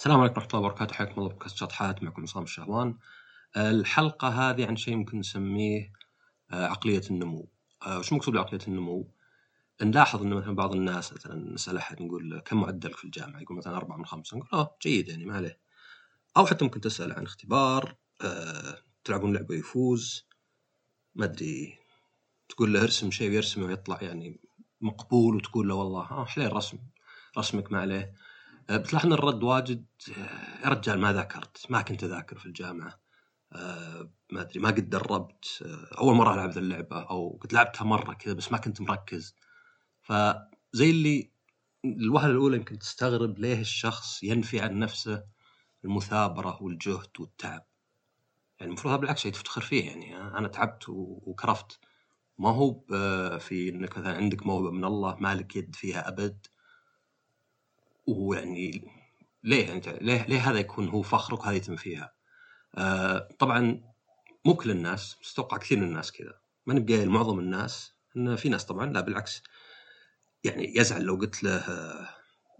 السلام 0.00 0.20
عليكم 0.20 0.34
ورحمة 0.34 0.50
الله 0.54 0.66
وبركاته 0.66 0.94
حياكم 0.94 1.14
الله 1.18 1.28
بودكاست 1.28 1.56
شطحات 1.56 2.02
معكم 2.02 2.22
عصام 2.22 2.42
الشهوان 2.42 2.94
الحلقة 3.56 4.28
هذه 4.28 4.66
عن 4.66 4.76
شيء 4.76 4.96
ممكن 4.96 5.18
نسميه 5.18 5.92
آه، 6.52 6.66
عقلية 6.66 7.02
النمو 7.10 7.48
آه، 7.86 7.98
وش 7.98 8.12
مقصود 8.12 8.34
بعقلية 8.34 8.60
النمو؟ 8.68 9.10
نلاحظ 9.82 10.22
ان 10.22 10.34
مثلا 10.34 10.54
بعض 10.54 10.74
الناس 10.74 11.12
مثلا 11.12 11.52
نسأل 11.54 11.76
أحد 11.76 12.02
نقول 12.02 12.40
كم 12.44 12.60
معدلك 12.60 12.96
في 12.96 13.04
الجامعة؟ 13.04 13.40
يقول 13.40 13.56
مثلا 13.56 13.76
أربعة 13.76 13.96
من 13.96 14.06
خمسة 14.06 14.36
نقول 14.36 14.48
آه 14.52 14.76
جيد 14.82 15.08
يعني 15.08 15.24
ما 15.24 15.36
عليه. 15.36 15.58
أو 16.36 16.46
حتى 16.46 16.64
ممكن 16.64 16.80
تسأل 16.80 17.12
عن 17.12 17.22
اختبار 17.22 17.96
آه، 18.20 18.78
تلعبون 19.04 19.32
لعبة 19.32 19.54
يفوز 19.54 20.26
ما 21.14 21.24
أدري 21.24 21.78
تقول 22.48 22.72
له 22.72 22.82
ارسم 22.82 23.10
شيء 23.10 23.30
ويرسمه 23.30 23.66
ويطلع 23.66 23.98
يعني 24.02 24.40
مقبول 24.80 25.36
وتقول 25.36 25.68
له 25.68 25.74
والله 25.74 26.10
آه 26.10 26.24
حليل 26.24 26.52
رسم 26.52 26.78
رسمك 27.38 27.72
ما 27.72 27.80
عليه. 27.80 28.29
آه، 28.70 28.76
بتلاحظ 28.76 29.06
ان 29.06 29.12
الرد 29.12 29.42
واجد 29.42 29.86
آه، 30.18 30.64
يا 30.64 30.68
رجال 30.68 31.00
ما 31.00 31.12
ذاكرت 31.12 31.66
ما 31.70 31.82
كنت 31.82 32.04
أذاكر 32.04 32.38
في 32.38 32.46
الجامعة. 32.46 33.00
آه، 33.52 34.10
ما 34.32 34.40
أدري 34.40 34.60
ما 34.60 34.68
قد 34.68 34.90
دربت. 34.90 35.64
أول 35.98 36.14
مرة 36.14 36.34
ألعب 36.34 36.50
ذا 36.50 36.60
اللعبة 36.60 37.02
أو 37.02 37.38
قد 37.42 37.52
لعبتها 37.52 37.84
مرة 37.84 38.12
كذا 38.14 38.34
بس 38.34 38.52
ما 38.52 38.58
كنت 38.58 38.80
مركز. 38.80 39.34
فزي 40.02 40.90
اللي 40.90 41.32
الوهلة 41.84 42.32
الأولى 42.32 42.56
يمكن 42.56 42.78
تستغرب 42.78 43.38
ليه 43.38 43.60
الشخص 43.60 44.22
ينفي 44.22 44.60
عن 44.60 44.78
نفسه 44.78 45.24
المثابرة 45.84 46.62
والجهد 46.62 47.10
والتعب. 47.20 47.66
يعني 48.60 48.70
المفروض 48.72 48.92
هذا 48.92 49.00
بالعكس 49.00 49.20
شيء 49.20 49.32
تفتخر 49.32 49.60
فيه 49.60 49.84
يعني 49.86 50.16
أنا 50.16 50.48
تعبت 50.48 50.84
وكرفت. 50.88 51.80
ما 52.38 52.50
هو 52.50 52.80
في 53.38 53.68
إنك 53.68 53.98
مثلا 53.98 54.16
عندك 54.16 54.46
موهبة 54.46 54.70
من 54.70 54.84
الله 54.84 55.16
مالك 55.20 55.56
يد 55.56 55.76
فيها 55.76 56.08
أبد. 56.08 56.46
ويعني 58.10 58.84
ليه 59.44 59.68
يعني 59.68 59.80
ليه 60.00 60.26
ليه 60.26 60.50
هذا 60.50 60.58
يكون 60.58 60.88
هو 60.88 61.02
فخرك 61.02 61.40
وهذه 61.40 61.56
يتم 61.56 61.76
فيها؟ 61.76 62.12
آه 62.78 63.28
طبعا 63.38 63.82
مو 64.44 64.54
كل 64.54 64.70
الناس 64.70 65.16
بس 65.22 65.32
أتوقع 65.32 65.56
كثير 65.56 65.78
من 65.78 65.84
الناس 65.84 66.12
كذا. 66.12 66.40
ما 66.66 66.74
نبقى 66.74 67.06
معظم 67.06 67.38
الناس 67.38 67.94
إن 68.16 68.36
في 68.36 68.48
ناس 68.48 68.64
طبعا 68.64 68.92
لا 68.92 69.00
بالعكس. 69.00 69.42
يعني 70.44 70.72
يزعل 70.76 71.02
لو 71.02 71.14
قلت 71.14 71.42
له 71.42 71.56
آه 71.56 72.08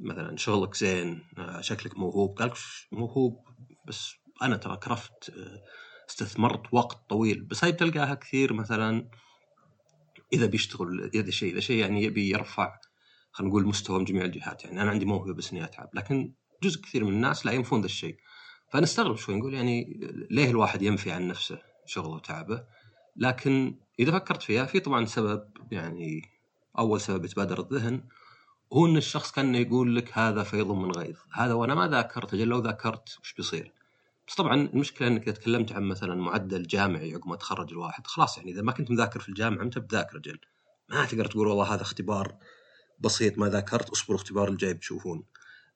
مثلا 0.00 0.36
شغلك 0.36 0.74
زين 0.74 1.22
آه 1.38 1.60
شكلك 1.60 1.98
موهوب 1.98 2.38
قال 2.38 2.52
موهوب؟ 2.92 3.44
بس 3.86 4.12
أنا 4.42 4.56
ترى 4.56 4.76
كرفت 4.76 5.30
آه 5.30 5.62
استثمرت 6.10 6.62
وقت 6.72 7.08
طويل. 7.08 7.44
بس 7.44 7.64
هاي 7.64 7.72
بتلقاها 7.72 8.14
كثير 8.14 8.52
مثلا 8.52 9.10
إذا 10.32 10.46
بيشتغل 10.46 11.10
إذا 11.14 11.30
شيء 11.30 11.52
إذا 11.52 11.60
شيء 11.60 11.76
يعني 11.76 12.02
يبي 12.02 12.30
يرفع 12.30 12.78
خلينا 13.32 13.50
نقول 13.50 13.66
مستوى 13.66 13.98
من 13.98 14.04
جميع 14.04 14.24
الجهات 14.24 14.64
يعني 14.64 14.82
أنا 14.82 14.90
عندي 14.90 15.04
موهبة 15.04 15.34
بس 15.34 15.52
إني 15.52 15.64
أتعب 15.64 15.90
لكن 15.94 16.32
جزء 16.62 16.80
كثير 16.80 17.04
من 17.04 17.12
الناس 17.12 17.46
لا 17.46 17.52
ينفون 17.52 17.80
ذا 17.80 17.86
الشيء. 17.86 18.16
فنستغرب 18.72 19.16
شوي 19.16 19.34
نقول 19.34 19.54
يعني 19.54 20.00
ليه 20.30 20.50
الواحد 20.50 20.82
ينفي 20.82 21.10
عن 21.10 21.28
نفسه 21.28 21.58
شغله 21.86 22.14
وتعبه؟ 22.14 22.64
لكن 23.16 23.74
إذا 23.98 24.12
فكرت 24.12 24.42
فيها 24.42 24.64
في 24.64 24.80
طبعا 24.80 25.04
سبب 25.04 25.44
يعني 25.72 26.22
أول 26.78 27.00
سبب 27.00 27.24
يتبادر 27.24 27.60
الذهن 27.60 28.04
هو 28.72 28.86
إن 28.86 28.96
الشخص 28.96 29.32
كان 29.32 29.54
يقول 29.54 29.96
لك 29.96 30.18
هذا 30.18 30.42
فيض 30.42 30.70
من 30.70 30.90
غيظ 30.90 31.16
هذا 31.32 31.52
وأنا 31.54 31.74
ما 31.74 31.88
ذاكرت 31.88 32.34
أجل 32.34 32.48
لو 32.48 32.58
ذاكرت 32.58 33.18
وش 33.22 33.34
بيصير؟ 33.34 33.72
بس 34.28 34.34
طبعا 34.34 34.54
المشكلة 34.54 35.08
إنك 35.08 35.22
إذا 35.22 35.32
تكلمت 35.32 35.72
عن 35.72 35.82
مثلا 35.82 36.14
معدل 36.14 36.62
جامعي 36.62 37.14
عقب 37.14 37.28
ما 37.28 37.36
تخرج 37.36 37.72
الواحد 37.72 38.06
خلاص 38.06 38.38
يعني 38.38 38.50
إذا 38.50 38.62
ما 38.62 38.72
كنت 38.72 38.90
مذاكر 38.90 39.20
في 39.20 39.28
الجامعة 39.28 39.62
أنت 39.62 39.78
بذاكر 39.78 40.18
أجل 40.18 40.38
ما 40.88 41.04
تقدر 41.04 41.24
تقول 41.24 41.46
والله 41.46 41.74
هذا 41.74 41.82
اختبار 41.82 42.36
بسيط 43.00 43.38
ما 43.38 43.48
ذاكرت 43.48 43.90
اصبروا 43.90 44.18
اختبار 44.18 44.48
الجاي 44.48 44.74
بتشوفون. 44.74 45.24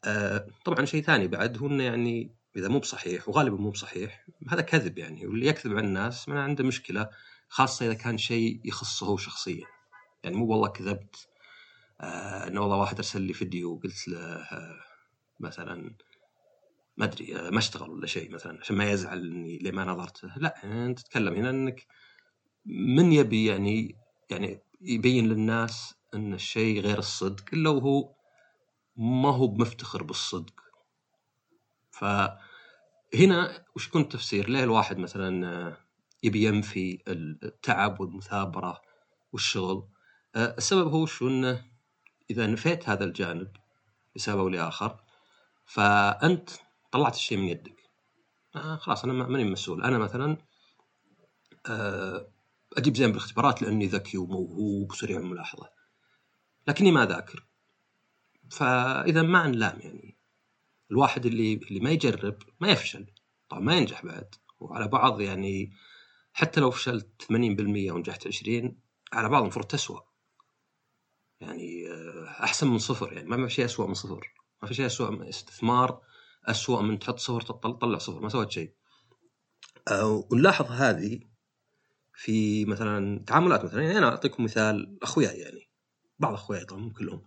آه 0.05 0.47
طبعا 0.65 0.85
شيء 0.85 1.03
ثاني 1.03 1.29
بعد 1.29 1.59
هو 1.59 1.67
انه 1.67 1.83
يعني 1.85 2.31
إذا 2.57 2.69
مو 2.69 2.79
بصحيح 2.79 3.29
وغالبا 3.29 3.57
مو 3.57 3.71
بصحيح 3.71 4.27
هذا 4.49 4.63
كذب 4.63 4.99
يعني 4.99 5.27
واللي 5.27 5.47
يكذب 5.47 5.77
على 5.77 5.87
الناس 5.87 6.29
ما 6.29 6.43
عنده 6.43 6.65
مشكلة 6.65 7.09
خاصة 7.49 7.87
إذا 7.87 7.95
كان 7.95 8.19
شيء 8.19 8.61
يخصه 8.65 9.07
هو 9.07 9.17
شخصيا. 9.17 9.65
يعني 10.25 10.37
مو 10.37 10.47
والله 10.47 10.69
كذبت 10.69 11.29
آه 12.01 12.49
إنه 12.49 12.61
والله 12.61 12.77
واحد 12.77 12.97
أرسل 12.97 13.23
لي 13.23 13.33
فيديو 13.33 13.73
وقلت 13.73 14.09
له 14.09 14.19
آه 14.19 14.81
مثلا 15.41 15.95
ما 16.97 17.05
أدري 17.05 17.35
ما 17.51 17.59
اشتغل 17.59 17.91
ولا 17.91 18.07
شيء 18.07 18.31
مثلا 18.31 18.59
عشان 18.61 18.77
ما 18.77 18.91
يزعل 18.91 19.27
إني 19.27 19.59
ليه 19.59 19.73
ما 19.73 19.85
نظرته 19.85 20.33
لا 20.37 20.87
أنت 20.87 20.99
تتكلم 20.99 21.35
هنا 21.35 21.51
إنك 21.51 21.87
من 22.67 23.13
يبي 23.13 23.47
يعني 23.47 23.97
يعني 24.31 24.61
يبين 24.81 25.29
للناس 25.29 25.95
إن 26.15 26.35
الشيء 26.35 26.81
غير 26.81 26.99
الصدق 26.99 27.45
الا 27.53 27.71
وهو 27.71 28.15
ما 28.97 29.31
هو 29.31 29.47
بمفتخر 29.47 30.03
بالصدق. 30.03 30.61
فهنا 31.91 33.65
وش 33.77 33.89
يكون 33.89 34.03
التفسير؟ 34.03 34.49
ليه 34.49 34.65
الواحد 34.65 34.99
مثلا 34.99 35.77
يبي 36.23 36.45
ينفي 36.45 37.03
التعب 37.09 38.01
والمثابرة 38.01 38.83
والشغل؟ 39.33 39.89
السبب 40.37 40.93
هو 40.93 41.07
شو؟ 41.07 41.29
إنه 41.29 41.65
إذا 42.31 42.47
نفيت 42.47 42.89
هذا 42.89 43.05
الجانب 43.05 43.57
لسبب 44.17 44.39
أو 44.39 44.49
لآخر 44.49 45.01
فأنت 45.67 46.51
طلعت 46.93 47.15
الشيء 47.15 47.39
من 47.39 47.49
يدك. 47.49 47.91
آه 48.57 48.77
خلاص 48.77 49.05
أنا 49.05 49.13
ماني 49.13 49.45
مسؤول. 49.45 49.83
أنا 49.83 49.99
مثلا 49.99 50.37
آه 51.67 52.29
أجيب 52.77 52.97
زين 52.97 53.09
بالاختبارات 53.09 53.63
لأني 53.63 53.87
ذكي 53.87 54.19
وموهوب 54.19 54.91
وسريع 54.91 55.19
الملاحظة. 55.19 55.74
لكني 56.69 56.93
ما 56.93 57.07
ذاكر 57.07 57.47
فإذا 58.51 59.23
ما 59.23 59.47
نلام 59.47 59.81
يعني. 59.81 60.19
الواحد 60.91 61.27
اللي 61.27 61.55
اللي 61.55 61.81
ما 61.81 61.91
يجرب 61.91 62.39
ما 62.61 62.69
يفشل. 62.69 63.07
طبعا 63.49 63.63
ما 63.63 63.77
ينجح 63.77 64.07
بعد. 64.07 64.35
وعلى 64.59 64.89
بعض 64.89 65.21
يعني 65.21 65.73
حتى 66.33 66.61
لو 66.61 66.71
فشلت 66.71 67.23
80% 67.23 67.31
ونجحت 67.91 68.27
20 68.27 68.79
على 69.13 69.29
بعض 69.29 69.43
المفروض 69.43 69.67
تسوى. 69.67 70.01
يعني 71.41 71.89
آه، 71.89 72.45
أحسن 72.45 72.69
من 72.69 72.79
صفر 72.79 73.13
يعني. 73.13 73.29
ما 73.29 73.47
في 73.47 73.55
شيء 73.55 73.65
اسوء 73.65 73.87
من 73.87 73.95
صفر. 73.95 74.35
ما 74.63 74.69
في 74.69 74.75
شيء 74.75 74.87
اسوء 74.87 75.11
من 75.11 75.29
استثمار. 75.29 76.01
اسوء 76.45 76.83
من 76.83 76.99
تحط 76.99 77.19
صفر 77.19 77.41
تطلع 77.41 77.99
صفر. 77.99 78.21
ما 78.21 78.29
سويت 78.29 78.51
شيء. 78.51 78.75
آه، 79.89 80.27
ونلاحظ 80.31 80.71
هذه 80.71 81.21
في 82.15 82.65
مثلا 82.65 83.25
تعاملات 83.27 83.65
مثلا. 83.65 83.83
يعني 83.83 83.99
أنا 83.99 84.09
أعطيكم 84.09 84.45
مثال 84.45 84.99
أخوياي 85.03 85.39
يعني. 85.39 85.64
بعض 86.19 86.33
اخوياي 86.33 86.65
طبعا 86.65 86.81
مو 86.81 86.93
كلهم 86.93 87.23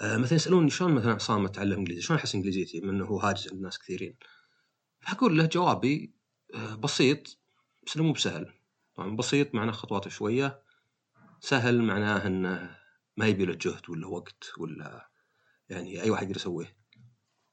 آه 0.00 0.16
مثلا 0.16 0.36
يسألوني 0.36 0.70
شلون 0.70 0.94
مثلا 0.94 1.12
عصام 1.14 1.44
اتعلم 1.44 1.78
إنجليزي؟ 1.78 2.02
شلون 2.02 2.18
احس 2.18 2.34
إنجليزيتي؟ 2.34 2.80
من 2.80 2.88
انه 2.88 3.04
هو 3.04 3.20
هاجس 3.20 3.52
عند 3.52 3.62
ناس 3.62 3.78
كثيرين. 3.78 4.16
فاقول 5.00 5.38
له 5.38 5.46
جوابي 5.46 6.14
آه 6.54 6.74
بسيط 6.74 7.38
بس 7.86 7.96
مو 7.96 8.12
بسهل. 8.12 8.54
طبعا 8.94 9.16
بسيط 9.16 9.54
معناه 9.54 9.72
خطواته 9.72 10.10
شوية 10.10 10.62
سهل 11.40 11.82
معناه 11.82 12.26
إنه 12.26 12.76
ما 13.16 13.26
يبي 13.26 13.44
له 13.44 13.54
جهد 13.54 13.90
ولا 13.90 14.06
وقت 14.06 14.44
ولا 14.58 15.10
يعني 15.68 16.02
أي 16.02 16.10
واحد 16.10 16.22
يقدر 16.22 16.36
يسويه. 16.36 16.76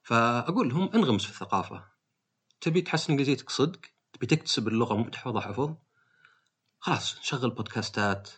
فأقول 0.02 0.68
لهم 0.68 0.90
انغمس 0.94 1.24
في 1.24 1.30
الثقافة. 1.30 1.84
تبي 2.60 2.80
تحسن 2.80 3.12
إنجليزيتك 3.12 3.50
صدق؟ 3.50 3.80
تبي 4.12 4.26
تكتسب 4.26 4.68
اللغة 4.68 4.96
مو 4.96 5.08
تحفظها 5.08 5.40
حفظ؟ 5.40 5.74
خلاص 6.78 7.20
شغل 7.22 7.50
بودكاستات 7.50 8.30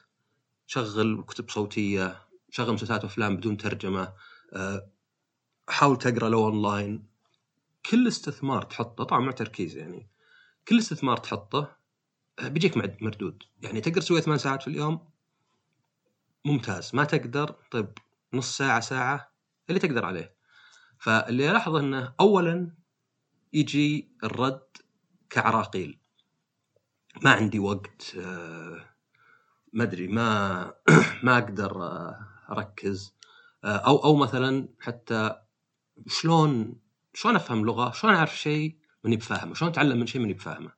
شغل 0.72 1.24
كتب 1.28 1.50
صوتية 1.50 2.22
شغل 2.50 2.74
مسلسلات 2.74 3.04
وأفلام 3.04 3.36
بدون 3.36 3.56
ترجمة 3.56 4.12
آه، 4.52 4.90
حاول 5.68 5.98
تقرأ 5.98 6.28
لو 6.28 6.44
أونلاين. 6.44 7.06
كل 7.90 8.08
استثمار 8.08 8.62
تحطه 8.62 9.04
طبعا 9.04 9.20
مع 9.20 9.32
تركيز 9.32 9.76
يعني 9.76 10.08
كل 10.68 10.78
استثمار 10.78 11.16
تحطه 11.16 11.76
آه، 12.38 12.48
بيجيك 12.48 13.02
مردود. 13.02 13.42
يعني 13.62 13.80
تقدر 13.80 14.00
تسوي 14.00 14.20
ثمان 14.20 14.38
ساعات 14.38 14.62
في 14.62 14.68
اليوم 14.68 15.08
ممتاز. 16.44 16.90
ما 16.94 17.04
تقدر 17.04 17.54
طيب 17.70 17.88
نص 18.34 18.56
ساعة 18.58 18.80
ساعة 18.80 19.32
اللي 19.68 19.80
تقدر 19.80 20.04
عليه. 20.04 20.34
فاللي 20.98 21.50
ألاحظ 21.50 21.76
أنه 21.76 22.14
أولا 22.20 22.74
يجي 23.52 24.12
الرد 24.24 24.68
كعراقيل. 25.30 25.98
ما 27.22 27.30
عندي 27.30 27.58
وقت 27.58 28.16
آه، 28.18 28.89
ما 29.72 29.84
أدري 29.84 30.08
ما 30.08 30.74
ما 31.24 31.38
أقدر 31.38 31.82
أركز 32.50 33.14
أو 33.64 34.04
أو 34.04 34.16
مثلا 34.16 34.68
حتى 34.80 35.34
شلون 36.06 36.80
شلون 37.14 37.36
أفهم 37.36 37.64
لغة؟ 37.64 37.90
شلون 37.90 38.14
أعرف 38.14 38.38
شيء 38.38 38.76
ماني 39.04 39.16
بفاهمة؟ 39.16 39.54
شلون 39.54 39.70
أتعلم 39.70 40.00
من 40.00 40.06
شيء 40.06 40.20
ماني 40.20 40.32
بفاهمة؟ 40.32 40.72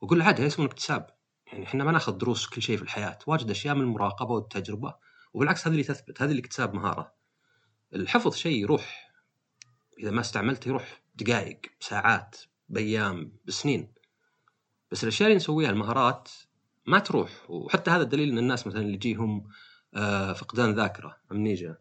وأقول 0.00 0.22
عادي 0.22 0.42
يسمونه 0.42 0.70
اكتساب 0.70 1.10
يعني 1.46 1.64
إحنا 1.64 1.84
ما 1.84 1.92
ناخذ 1.92 2.18
دروس 2.18 2.46
كل 2.46 2.62
شيء 2.62 2.76
في 2.76 2.82
الحياة، 2.82 3.18
واجد 3.26 3.50
أشياء 3.50 3.74
من 3.74 3.80
المراقبة 3.80 4.34
والتجربة 4.34 4.94
وبالعكس 5.34 5.66
هذا 5.66 5.72
اللي 5.72 5.82
تثبت، 5.82 6.22
هذا 6.22 6.30
اللي 6.30 6.40
اكتساب 6.40 6.74
مهارة. 6.74 7.12
الحفظ 7.94 8.34
شيء 8.34 8.62
يروح 8.62 9.12
إذا 9.98 10.10
ما 10.10 10.20
استعملته 10.20 10.68
يروح 10.68 11.02
دقائق، 11.14 11.60
ساعات، 11.80 12.36
بأيام، 12.68 13.32
بسنين. 13.44 13.92
بس 14.90 15.02
الأشياء 15.02 15.26
اللي 15.28 15.36
نسويها 15.36 15.70
المهارات 15.70 16.28
ما 16.90 16.98
تروح. 16.98 17.50
وحتى 17.50 17.90
هذا 17.90 18.02
الدليل 18.02 18.28
إن 18.28 18.38
الناس 18.38 18.66
مثلا 18.66 18.80
اللي 18.80 18.94
يجيهم 18.94 19.48
آه، 19.94 20.32
فقدان 20.32 20.74
ذاكرة 20.74 21.16
amnesia 21.32 21.78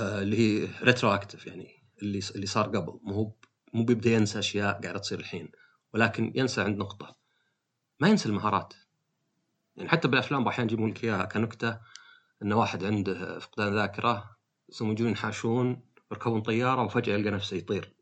آه، 0.00 0.22
اللي 0.22 0.38
هي 0.38 0.68
retroactive 0.82 1.46
يعني 1.46 1.82
اللي 2.02 2.20
اللي 2.34 2.46
صار 2.46 2.66
قبل. 2.66 3.00
مو 3.02 3.14
هو 3.14 3.32
مو 3.74 3.84
بيبدأ 3.84 4.10
ينسى 4.10 4.38
أشياء 4.38 4.80
قاعدة 4.82 4.98
تصير 4.98 5.18
الحين 5.18 5.52
ولكن 5.94 6.32
ينسى 6.34 6.60
عند 6.60 6.78
نقطة. 6.78 7.16
ما 8.00 8.08
ينسى 8.08 8.28
المهارات. 8.28 8.74
يعني 9.76 9.88
حتى 9.88 10.08
بالأفلام 10.08 10.48
أحيانا 10.48 10.70
يجيبون 10.70 10.90
لك 10.90 11.04
إياها 11.04 11.24
كنكتة 11.24 11.78
إن 12.42 12.52
واحد 12.52 12.84
عنده 12.84 13.38
فقدان 13.38 13.74
ذاكرة 13.74 14.36
ثم 14.72 14.90
يجون 14.90 15.08
ينحاشون 15.08 15.82
يركبون 16.12 16.40
طيارة 16.40 16.82
وفجأة 16.82 17.14
يلقى 17.14 17.30
نفسه 17.30 17.56
يطير. 17.56 17.94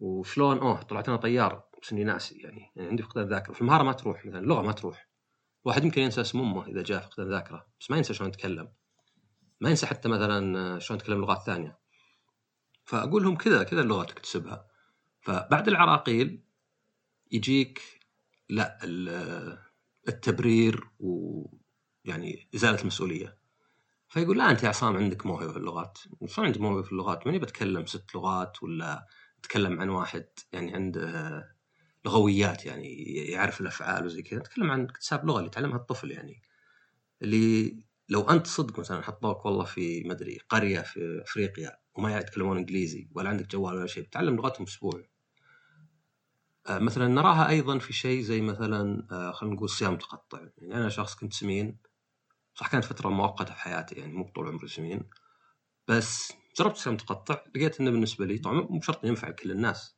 وشلون؟ 0.00 0.58
أوه 0.58 0.82
طلعت 0.82 1.08
أنا 1.08 1.16
طيار 1.16 1.71
بس 1.82 1.92
اني 1.92 2.04
ناسي 2.04 2.38
يعني, 2.38 2.72
يعني 2.76 2.88
عندي 2.88 3.02
فقدان 3.02 3.28
ذاكرة. 3.28 3.52
فالمهاره 3.52 3.82
ما 3.82 3.92
تروح 3.92 4.26
مثلا 4.26 4.38
اللغة 4.38 4.62
ما 4.62 4.72
تروح. 4.72 5.08
الواحد 5.64 5.84
يمكن 5.84 6.02
ينسى 6.02 6.20
اسم 6.20 6.40
أمه 6.40 6.66
إذا 6.66 6.82
جاء 6.82 7.00
فقدان 7.00 7.28
ذاكرة 7.28 7.66
بس 7.80 7.90
ما 7.90 7.96
ينسى 7.96 8.14
شلون 8.14 8.28
يتكلم. 8.28 8.72
ما 9.60 9.70
ينسى 9.70 9.86
حتى 9.86 10.08
مثلا 10.08 10.78
شلون 10.78 11.00
يتكلم 11.00 11.20
لغات 11.20 11.42
ثانية. 11.42 11.78
فأقول 12.84 13.22
لهم 13.22 13.36
كذا 13.36 13.62
كذا 13.62 13.80
اللغة 13.80 14.04
تكتسبها. 14.04 14.66
فبعد 15.20 15.68
العراقيل 15.68 16.44
يجيك 17.32 18.00
لا 18.48 18.78
التبرير 20.08 20.90
ويعني 20.98 22.48
إزالة 22.54 22.80
المسؤولية. 22.80 23.38
فيقول 24.08 24.38
لا 24.38 24.50
أنت 24.50 24.62
يا 24.62 24.68
عصام 24.68 24.96
عندك 24.96 25.26
موهبة 25.26 25.52
في 25.52 25.58
اللغات. 25.58 25.98
شلون 26.26 26.46
عندي 26.46 26.58
موهبة 26.58 26.82
في 26.82 26.92
اللغات؟ 26.92 27.26
ماني 27.26 27.38
بتكلم 27.38 27.86
ست 27.86 28.14
لغات 28.14 28.62
ولا 28.62 29.06
أتكلم 29.38 29.80
عن 29.80 29.88
واحد 29.88 30.26
يعني 30.52 30.74
عنده 30.74 31.51
لغويات 32.04 32.66
يعني 32.66 33.02
يعرف 33.14 33.60
الأفعال 33.60 34.04
وزي 34.06 34.22
كذا. 34.22 34.40
أتكلم 34.40 34.70
عن 34.70 34.84
اكتساب 34.84 35.26
لغة 35.26 35.36
اللي 35.36 35.46
يتعلمها 35.46 35.76
الطفل 35.76 36.10
يعني. 36.10 36.42
اللي 37.22 37.76
لو 38.08 38.30
أنت 38.30 38.46
صدق 38.46 38.78
مثلا 38.78 39.02
حطوك 39.02 39.46
والله 39.46 39.64
في 39.64 40.02
مدري 40.04 40.38
قرية 40.48 40.80
في 40.80 41.22
أفريقيا 41.24 41.78
وما 41.94 42.16
يتكلمون 42.18 42.58
إنجليزي 42.58 43.08
ولا 43.14 43.28
عندك 43.30 43.46
جوال 43.50 43.74
ولا 43.74 43.86
شيء 43.86 44.02
بتعلم 44.02 44.36
لغتهم 44.36 44.66
أسبوع 44.66 45.02
آه، 46.68 46.78
مثلا 46.78 47.08
نراها 47.08 47.48
أيضا 47.48 47.78
في 47.78 47.92
شيء 47.92 48.22
زي 48.22 48.40
مثلا 48.40 49.06
آه، 49.12 49.32
خلينا 49.32 49.54
نقول 49.56 49.70
صيام 49.70 49.92
متقطع. 49.92 50.38
يعني 50.58 50.74
أنا 50.74 50.88
شخص 50.88 51.14
كنت 51.14 51.32
سمين 51.32 51.78
صح 52.54 52.68
كانت 52.72 52.84
فترة 52.84 53.08
مؤقتة 53.08 53.54
في 53.54 53.60
حياتي 53.60 53.94
يعني 53.94 54.12
مو 54.12 54.28
طول 54.34 54.48
عمري 54.48 54.68
سمين. 54.68 55.10
بس 55.88 56.32
جربت 56.58 56.76
صيام 56.76 56.94
متقطع 56.94 57.44
لقيت 57.56 57.80
إنه 57.80 57.90
بالنسبة 57.90 58.26
لي 58.26 58.38
طبعا 58.38 58.54
مو 58.70 58.80
شرط 58.80 59.04
ينفع 59.04 59.30
كل 59.30 59.50
الناس. 59.50 59.96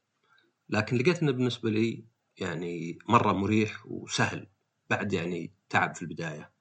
لكن 0.68 0.96
لقيت 0.96 1.22
إنه 1.22 1.32
بالنسبة 1.32 1.70
لي 1.70 2.04
يعني 2.36 2.98
مرة 3.08 3.32
مريح 3.32 3.86
وسهل 3.86 4.46
بعد 4.90 5.12
يعني 5.12 5.54
تعب 5.68 5.94
في 5.94 6.02
البداية. 6.02 6.54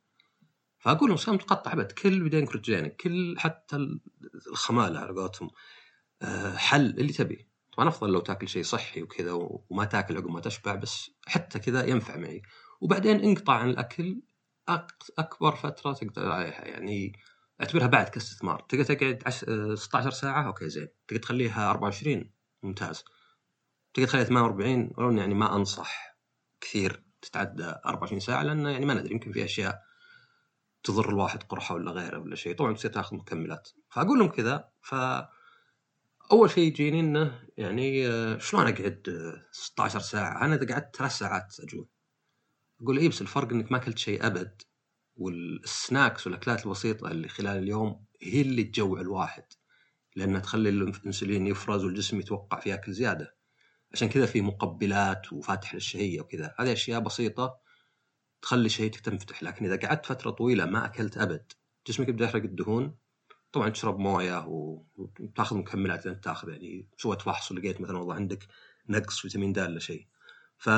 فأقول 0.79 1.09
لهم 1.09 1.17
صيام 1.17 1.35
متقطع 1.35 1.73
ابد 1.73 1.91
كل 1.91 2.23
بدينك 2.23 2.49
ورجلينك 2.49 2.95
كل 2.95 3.35
حتى 3.39 3.99
الخمالة 4.47 4.99
على 4.99 5.13
قولتهم 5.13 5.49
آه، 6.21 6.55
حل 6.55 6.85
اللي 6.85 7.13
تبي 7.13 7.47
طبعا 7.73 7.87
أفضل 7.87 8.11
لو 8.11 8.19
تاكل 8.19 8.47
شيء 8.47 8.63
صحي 8.63 9.01
وكذا 9.01 9.31
وما 9.31 9.85
تاكل 9.85 10.17
عقب 10.17 10.29
ما 10.29 10.39
تشبع 10.39 10.75
بس 10.75 11.11
حتى 11.27 11.59
كذا 11.59 11.85
ينفع 11.85 12.17
معي. 12.17 12.41
وبعدين 12.81 13.19
انقطع 13.19 13.53
عن 13.53 13.69
الأكل 13.69 14.21
أكبر 15.19 15.55
فترة 15.55 15.93
تقدر 15.93 16.31
عليها 16.31 16.65
يعني 16.65 17.13
أعتبرها 17.61 17.87
بعد 17.87 18.09
كاستثمار. 18.09 18.59
تقدر 18.69 18.83
تقعد 18.83 19.29
16 19.75 20.11
ساعة 20.11 20.47
أوكي 20.47 20.69
زين. 20.69 20.87
تقدر 21.07 21.21
تخليها 21.21 21.69
24 21.69 22.31
ممتاز. 22.63 23.03
تقدر 23.93 24.07
تخليها 24.07 24.23
48 24.23 24.91
ولو 24.97 25.11
يعني 25.11 25.33
ما 25.33 25.55
أنصح 25.55 26.17
كثير 26.61 27.03
تتعدى 27.21 27.73
24 27.85 28.19
ساعة 28.19 28.43
لأن 28.43 28.65
يعني 28.65 28.85
ما 28.85 28.93
ندري 28.93 29.11
يمكن 29.13 29.31
في 29.31 29.45
أشياء 29.45 29.83
تضر 30.83 31.09
الواحد 31.09 31.43
قرحة 31.43 31.75
ولا 31.75 31.91
غيره 31.91 32.19
ولا 32.19 32.35
شيء. 32.35 32.55
طبعا 32.55 32.73
تصير 32.73 32.91
تأخذ 32.91 33.15
مكملات. 33.15 33.69
فأقول 33.89 34.19
لهم 34.19 34.29
كذا 34.29 34.69
ف 34.81 34.95
اول 36.31 36.49
شيء 36.49 36.67
يجيني 36.67 36.99
إنه 36.99 37.39
يعني 37.57 38.07
آه، 38.07 38.37
شلون 38.37 38.67
أقعد 38.67 39.03
16 39.51 39.99
ساعة؟ 39.99 40.45
أنا 40.45 40.55
إذا 40.55 40.73
قعدت 40.73 40.95
ثلاث 40.95 41.11
ساعات 41.11 41.55
أجوع. 41.59 41.85
أقول 42.81 42.97
اي 42.97 43.07
بس 43.07 43.21
الفرق 43.21 43.51
إنك 43.51 43.71
ما 43.71 43.77
أكلت 43.77 43.97
شيء 43.97 44.25
أبد 44.25 44.61
والسناكس 45.15 46.27
والأكلات 46.27 46.65
البسيطة 46.65 47.11
اللي 47.11 47.27
خلال 47.27 47.57
اليوم 47.57 48.05
هي 48.21 48.41
اللي 48.41 48.63
تجوع 48.63 49.01
الواحد 49.01 49.43
لأنها 50.15 50.39
تخلي 50.39 50.69
الإنسولين 50.69 51.47
يفرز 51.47 51.83
والجسم 51.85 52.19
يتوقع 52.19 52.59
في 52.59 52.73
أكل 52.73 52.91
زيادة. 52.91 53.35
عشان 53.93 54.09
كذا 54.09 54.25
في 54.25 54.41
مقبلات 54.41 55.33
وفاتح 55.33 55.73
للشهية 55.73 56.21
وكذا. 56.21 56.55
هذه 56.59 56.73
أشياء 56.73 56.99
بسيطة 56.99 57.59
تخلي 58.41 58.69
شهيتك 58.69 58.99
تنفتح 58.99 59.43
لكن 59.43 59.65
إذا 59.65 59.87
قعدت 59.87 60.05
فترة 60.05 60.31
طويلة 60.31 60.65
ما 60.65 60.85
أكلت 60.85 61.17
أبد 61.17 61.51
جسمك 61.87 62.09
يبدأ 62.09 62.25
يحرق 62.25 62.43
الدهون. 62.43 62.95
طبعا 63.51 63.69
تشرب 63.69 63.99
موية 63.99 64.45
وتاخذ 64.47 65.57
مكملات 65.57 66.07
إذا 66.07 66.13
تاخذ 66.15 66.49
يعني 66.49 66.87
سويت 66.97 67.21
فحص 67.21 67.51
ولقيت 67.51 67.81
مثلا 67.81 67.97
والله 67.97 68.15
عندك 68.15 68.47
نقص 68.89 69.19
فيتامين 69.19 69.53
د 69.53 69.59
ولا 69.59 69.79
شيء. 69.79 70.07
ف 70.57 70.69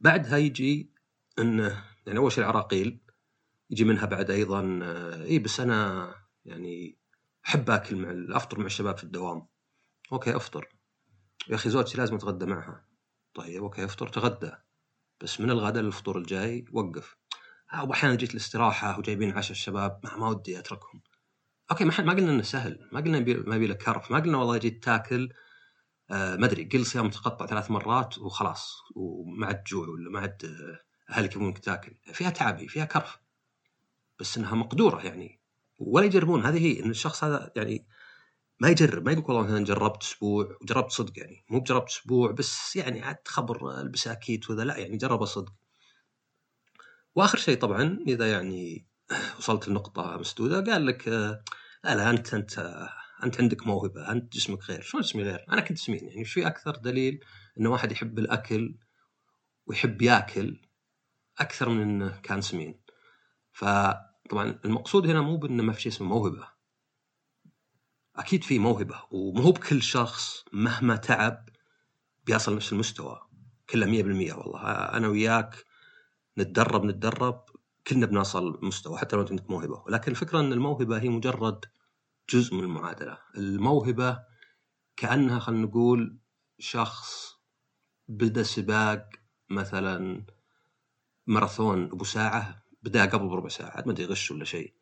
بعدها 0.00 0.36
يجي 0.36 0.90
انه 1.38 1.84
يعني 2.06 2.18
أول 2.18 2.32
شيء 2.32 2.44
العراقيل 2.44 3.00
يجي 3.70 3.84
منها 3.84 4.06
بعد 4.06 4.30
أيضا 4.30 4.80
إي 5.24 5.38
بس 5.38 5.60
أنا 5.60 6.14
يعني 6.44 6.98
أحب 7.46 7.70
أكل 7.70 7.96
مع 7.96 8.36
أفطر 8.36 8.58
مع 8.58 8.66
الشباب 8.66 8.96
في 8.98 9.04
الدوام. 9.04 9.46
okay 10.12 10.36
أفطر. 10.36 10.71
يا 11.48 11.54
أخي 11.54 11.70
زوجتي 11.70 11.98
لازم 11.98 12.14
اتغدى 12.14 12.46
معها. 12.46 12.84
طيب 13.34 13.62
okay 13.62 13.84
افطر 13.84 14.08
تغدى. 14.08 14.52
بس 15.20 15.40
من 15.40 15.50
الغداء 15.50 15.82
للفطور 15.82 16.18
الجاي 16.18 16.64
وقف. 16.72 17.16
وأحيانا 17.82 18.14
جيت 18.14 18.30
الاستراحه 18.30 18.98
وجايبين 18.98 19.30
عشاء 19.30 19.52
الشباب. 19.52 20.00
ما, 20.04 20.16
ما 20.16 20.28
ودي 20.28 20.58
أتركهم. 20.58 21.02
okay 21.70 21.84
ما 21.84 22.00
ما 22.00 22.12
قلنا 22.12 22.30
إنه 22.30 22.42
سهل. 22.42 22.88
ما 22.92 23.00
قلنا 23.00 23.20
ما 23.20 23.56
يبي 23.56 23.66
لك 23.66 23.82
كرف. 23.82 24.10
ما 24.10 24.18
قلنا 24.18 24.38
والله 24.38 24.58
جيت 24.58 24.84
تاكل 24.84 25.32
آه 26.10 26.36
ما 26.36 26.46
أدري 26.46 26.64
قل 26.64 26.86
صيام 26.86 27.06
متقطع 27.06 27.46
ثلاث 27.46 27.70
مرات 27.70 28.18
وخلاص. 28.18 28.82
وما 28.96 29.46
عاد 29.46 29.64
جوع 29.64 29.88
ولا 29.88 30.10
ما 30.10 30.20
عاد 30.20 30.44
آه، 30.44 31.12
أهلك 31.12 31.36
يبونك 31.36 31.58
تاكل. 31.58 31.94
فيها 32.12 32.30
تعب 32.30 32.66
فيها 32.66 32.84
كرف. 32.84 33.18
بس 34.20 34.38
إنها 34.38 34.54
مقدورة 34.54 35.02
يعني. 35.02 35.40
ولا 35.78 36.06
يجربون. 36.06 36.46
هذه 36.46 36.58
هي 36.58 36.84
إن 36.84 36.90
الشخص 36.90 37.24
هذا 37.24 37.52
يعني 37.56 37.86
ما 38.62 38.68
يجرب 38.68 39.04
ما 39.04 39.12
يقول 39.12 39.24
والله 39.36 39.42
مثلا 39.42 39.64
جربت 39.64 40.02
أسبوع 40.02 40.56
وجربت 40.62 40.90
صدق 40.90 41.18
يعني 41.18 41.44
مو 41.50 41.60
بجربت 41.60 41.90
أسبوع 41.90 42.30
بس 42.30 42.76
يعني 42.76 43.02
عاد 43.02 43.16
خبر 43.26 43.80
البساكيت 43.80 44.50
وذا 44.50 44.64
لا 44.64 44.76
يعني 44.76 44.96
جربه 44.96 45.24
صدق 45.24 45.52
وآخر 47.14 47.38
شيء 47.38 47.58
طبعا 47.58 47.98
إذا 48.08 48.32
يعني 48.32 48.86
وصلت 49.38 49.68
لنقطة 49.68 50.16
مسدودة 50.16 50.72
قال 50.72 50.86
لك 50.86 51.08
لا 51.84 52.10
أنت 52.10 52.34
أنت 52.34 52.88
أنت 53.24 53.40
عندك 53.40 53.66
موهبة 53.66 54.12
أنت 54.12 54.32
جسمك 54.32 54.62
غير 54.64 54.80
شلون 54.80 55.02
جسمي 55.02 55.22
غير؟ 55.22 55.46
أنا 55.52 55.60
كنت 55.60 55.78
سمين 55.78 56.08
يعني 56.08 56.24
في 56.24 56.46
أكثر 56.46 56.76
دليل 56.76 57.24
إنه 57.60 57.70
واحد 57.70 57.92
يحب 57.92 58.18
الأكل 58.18 58.78
ويحب 59.66 60.02
ياكل 60.02 60.60
أكثر 61.38 61.68
من 61.68 61.82
إنه 61.82 62.20
كان 62.22 62.40
سمين. 62.40 62.80
فطبعا 63.52 64.60
المقصود 64.64 65.06
هنا 65.06 65.20
مو 65.20 65.36
بإنه 65.36 65.62
ما 65.62 65.72
في 65.72 65.80
شيء 65.80 65.92
اسمه 65.92 66.08
موهبة. 66.08 66.61
أكيد 68.22 68.44
في 68.44 68.58
موهبة 68.58 69.02
ومو 69.10 69.50
بكل 69.50 69.82
شخص 69.82 70.44
مهما 70.52 70.96
تعب 70.96 71.48
بيصل 72.24 72.56
نفس 72.56 72.72
المستوى 72.72 73.20
كله 73.70 73.86
100% 73.86 74.32
والله. 74.32 74.62
أنا 74.68 75.08
وياك 75.08 75.64
نتدرب 76.38 76.84
نتدرب 76.84 77.44
كلنا 77.86 78.06
بنوصل 78.06 78.58
مستوى 78.62 78.98
حتى 78.98 79.16
لو 79.16 79.22
أنت 79.22 79.30
عندك 79.30 79.50
موهبة. 79.50 79.82
ولكن 79.86 80.10
الفكرة 80.10 80.40
إن 80.40 80.52
الموهبة 80.52 80.98
هي 81.02 81.08
مجرد 81.08 81.64
جزء 82.30 82.54
من 82.54 82.64
المعادلة. 82.64 83.18
الموهبة 83.36 84.24
كأنها 84.96 85.38
خلينا 85.38 85.66
نقول 85.66 86.18
شخص 86.58 87.36
بدا 88.08 88.42
سباق 88.42 89.08
مثلا 89.50 90.26
ماراثون 91.26 91.84
ابو 91.84 92.04
ساعة 92.04 92.62
بدأ 92.82 93.04
قبل 93.04 93.28
بربع 93.28 93.48
ساعة 93.48 93.82
ما 93.86 93.92
أدري 93.92 94.04
غش 94.06 94.30
ولا 94.30 94.44
شيء. 94.44 94.74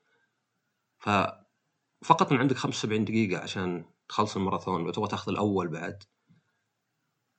ففقط 0.99 1.39
ان 2.33 2.37
عندك 2.37 2.57
75 2.57 3.04
دقيقة 3.04 3.42
عشان 3.42 3.85
تخلص 4.09 4.37
الماراثون 4.37 4.87
وتبغى 4.87 5.09
تاخذ 5.09 5.33
الأول 5.33 5.69
بعد. 5.69 6.02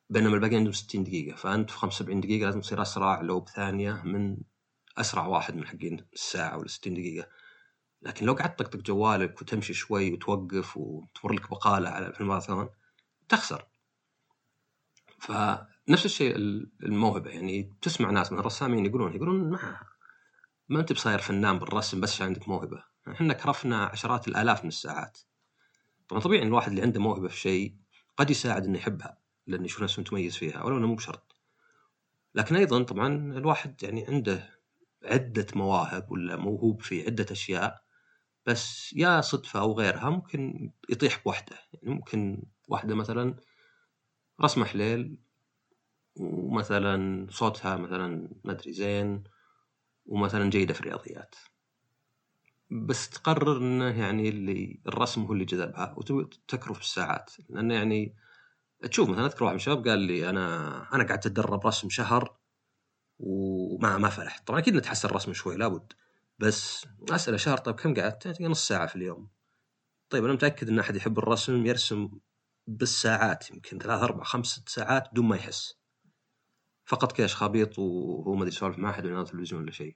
بينما 0.09 0.35
الباقي 0.35 0.55
عندهم 0.55 0.73
60 0.73 1.03
دقيقة 1.03 1.35
فأنت 1.35 1.69
في 1.69 1.77
75 1.77 2.21
دقيقة 2.21 2.45
لازم 2.45 2.61
تصير 2.61 2.81
أسرع 2.81 3.21
لو 3.21 3.39
بثانية 3.39 4.01
من 4.05 4.37
أسرع 4.97 5.27
واحد 5.27 5.55
من 5.55 5.67
حقين 5.67 6.05
الساعة 6.13 6.57
ولا 6.57 6.67
60 6.67 6.93
دقيقة. 6.93 7.27
لكن 8.01 8.25
لو 8.25 8.33
قعدت 8.33 8.59
تطقطق 8.59 8.79
جوالك 8.79 9.41
وتمشي 9.41 9.73
شوي 9.73 10.13
وتوقف 10.13 10.77
وتمر 10.77 11.33
لك 11.33 11.49
بقالة 11.49 11.89
على 11.89 12.13
في 12.13 12.21
الماراثون 12.21 12.69
تخسر. 13.29 13.67
فنفس 15.19 16.05
الشيء 16.05 16.35
الموهبة 16.83 17.29
يعني 17.29 17.73
تسمع 17.81 18.11
ناس 18.11 18.31
من 18.31 18.39
الرسامين 18.39 18.85
يقولون 18.85 19.13
يقولون 19.13 19.49
ما 19.51 19.79
ما 20.69 20.79
أنت 20.79 20.93
بصاير 20.93 21.19
فنان 21.19 21.59
بالرسم 21.59 22.01
بس 22.01 22.13
عشان 22.13 22.27
عندك 22.27 22.49
موهبة. 22.49 22.90
إحنا 23.07 23.33
كرفنا 23.33 23.85
عشرات 23.85 24.27
الآلاف 24.27 24.63
من 24.63 24.67
الساعات. 24.67 25.17
طبعا 26.07 26.21
طبيعي 26.21 26.41
إن 26.41 26.47
الواحد 26.47 26.69
اللي 26.69 26.81
عنده 26.81 26.99
موهبة 26.99 27.27
في 27.27 27.37
شيء 27.37 27.75
قد 28.17 28.29
يساعد 28.29 28.65
إنه 28.65 28.77
يحبها 28.77 29.17
لأنه 29.47 29.65
يشوف 29.65 29.83
نفسه 29.83 29.99
متميز 30.01 30.37
فيها 30.37 30.63
ولو 30.63 30.77
إنه 30.77 30.87
مو 30.87 30.95
بشرط. 30.95 31.35
لكن 32.35 32.55
أيضا 32.55 32.83
طبعا 32.83 33.07
الواحد 33.37 33.83
يعني 33.83 34.07
عنده 34.07 34.59
عدة 35.03 35.47
مواهب 35.55 36.11
ولا 36.11 36.35
موهوب 36.35 36.81
في 36.81 37.05
عدة 37.05 37.25
أشياء 37.31 37.83
بس 38.45 38.93
يا 38.93 39.21
صدفة 39.21 39.59
أو 39.59 39.73
غيرها 39.73 40.09
ممكن 40.09 40.71
يطيح 40.89 41.23
بوحده. 41.25 41.57
يعني 41.73 41.89
ممكن 41.95 42.43
واحدة 42.67 42.95
مثلا 42.95 43.35
رسمه 44.41 44.65
حليل 44.65 45.17
ومثلا 46.15 47.27
صوتها 47.29 47.77
مثلا 47.77 48.29
ما 48.43 48.51
أدري 48.51 48.73
زين 48.73 49.23
ومثلا 50.05 50.49
جيدة 50.49 50.73
في 50.73 50.79
الرياضيات. 50.81 51.35
بس 52.71 53.09
تقرر 53.09 53.57
إنه 53.57 53.99
يعني 53.99 54.29
اللي 54.29 54.81
الرسم 54.87 55.21
هو 55.23 55.33
اللي 55.33 55.45
جذبها 55.45 55.93
وتبي 55.97 56.29
تكرف 56.47 56.77
بالساعات 56.77 57.31
لأنه 57.49 57.73
يعني 57.73 58.15
تشوف 58.89 59.09
مثلا 59.09 59.25
أذكر 59.25 59.43
واحد 59.43 59.53
من 59.53 59.59
الشباب 59.59 59.87
قال 59.87 59.99
لي 59.99 60.29
أنا 60.29 60.95
أنا 60.95 61.03
قعدت 61.03 61.25
أتدرب 61.25 61.67
رسم 61.67 61.89
شهر 61.89 62.37
وما 63.19 63.97
ما 63.97 64.09
فلح 64.09 64.43
طبعا 64.45 64.59
أكيد 64.59 64.75
نتحسن 64.75 65.09
الرسم 65.09 65.33
شوي 65.33 65.57
لابد. 65.57 65.93
بس 66.39 66.87
أسأله 67.09 67.37
شهر 67.37 67.57
طيب 67.57 67.75
كم 67.75 67.93
قعدت؟ 67.93 68.41
نص 68.41 68.67
ساعة 68.67 68.87
في 68.87 68.95
اليوم. 68.95 69.29
طيب 70.09 70.25
أنا 70.25 70.33
متأكد 70.33 70.69
إن 70.69 70.79
أحد 70.79 70.95
يحب 70.95 71.19
الرسم 71.19 71.65
يرسم 71.65 72.09
بالساعات 72.67 73.51
يمكن 73.51 73.79
ثلاث 73.79 74.03
أربع 74.03 74.23
خمس 74.23 74.47
ست 74.47 74.69
ساعات 74.69 75.11
بدون 75.11 75.25
ما 75.25 75.35
يحس. 75.35 75.77
فقط 76.85 77.11
كذا 77.11 77.27
خابيط 77.27 77.79
وهو 77.79 78.35
ما 78.35 78.41
ادري 78.43 78.55
يسولف 78.55 78.77
مع 78.77 78.89
أحد 78.89 79.05
ولا 79.05 79.23
تلفزيون 79.23 79.61
ولا 79.61 79.71
شيء. 79.71 79.95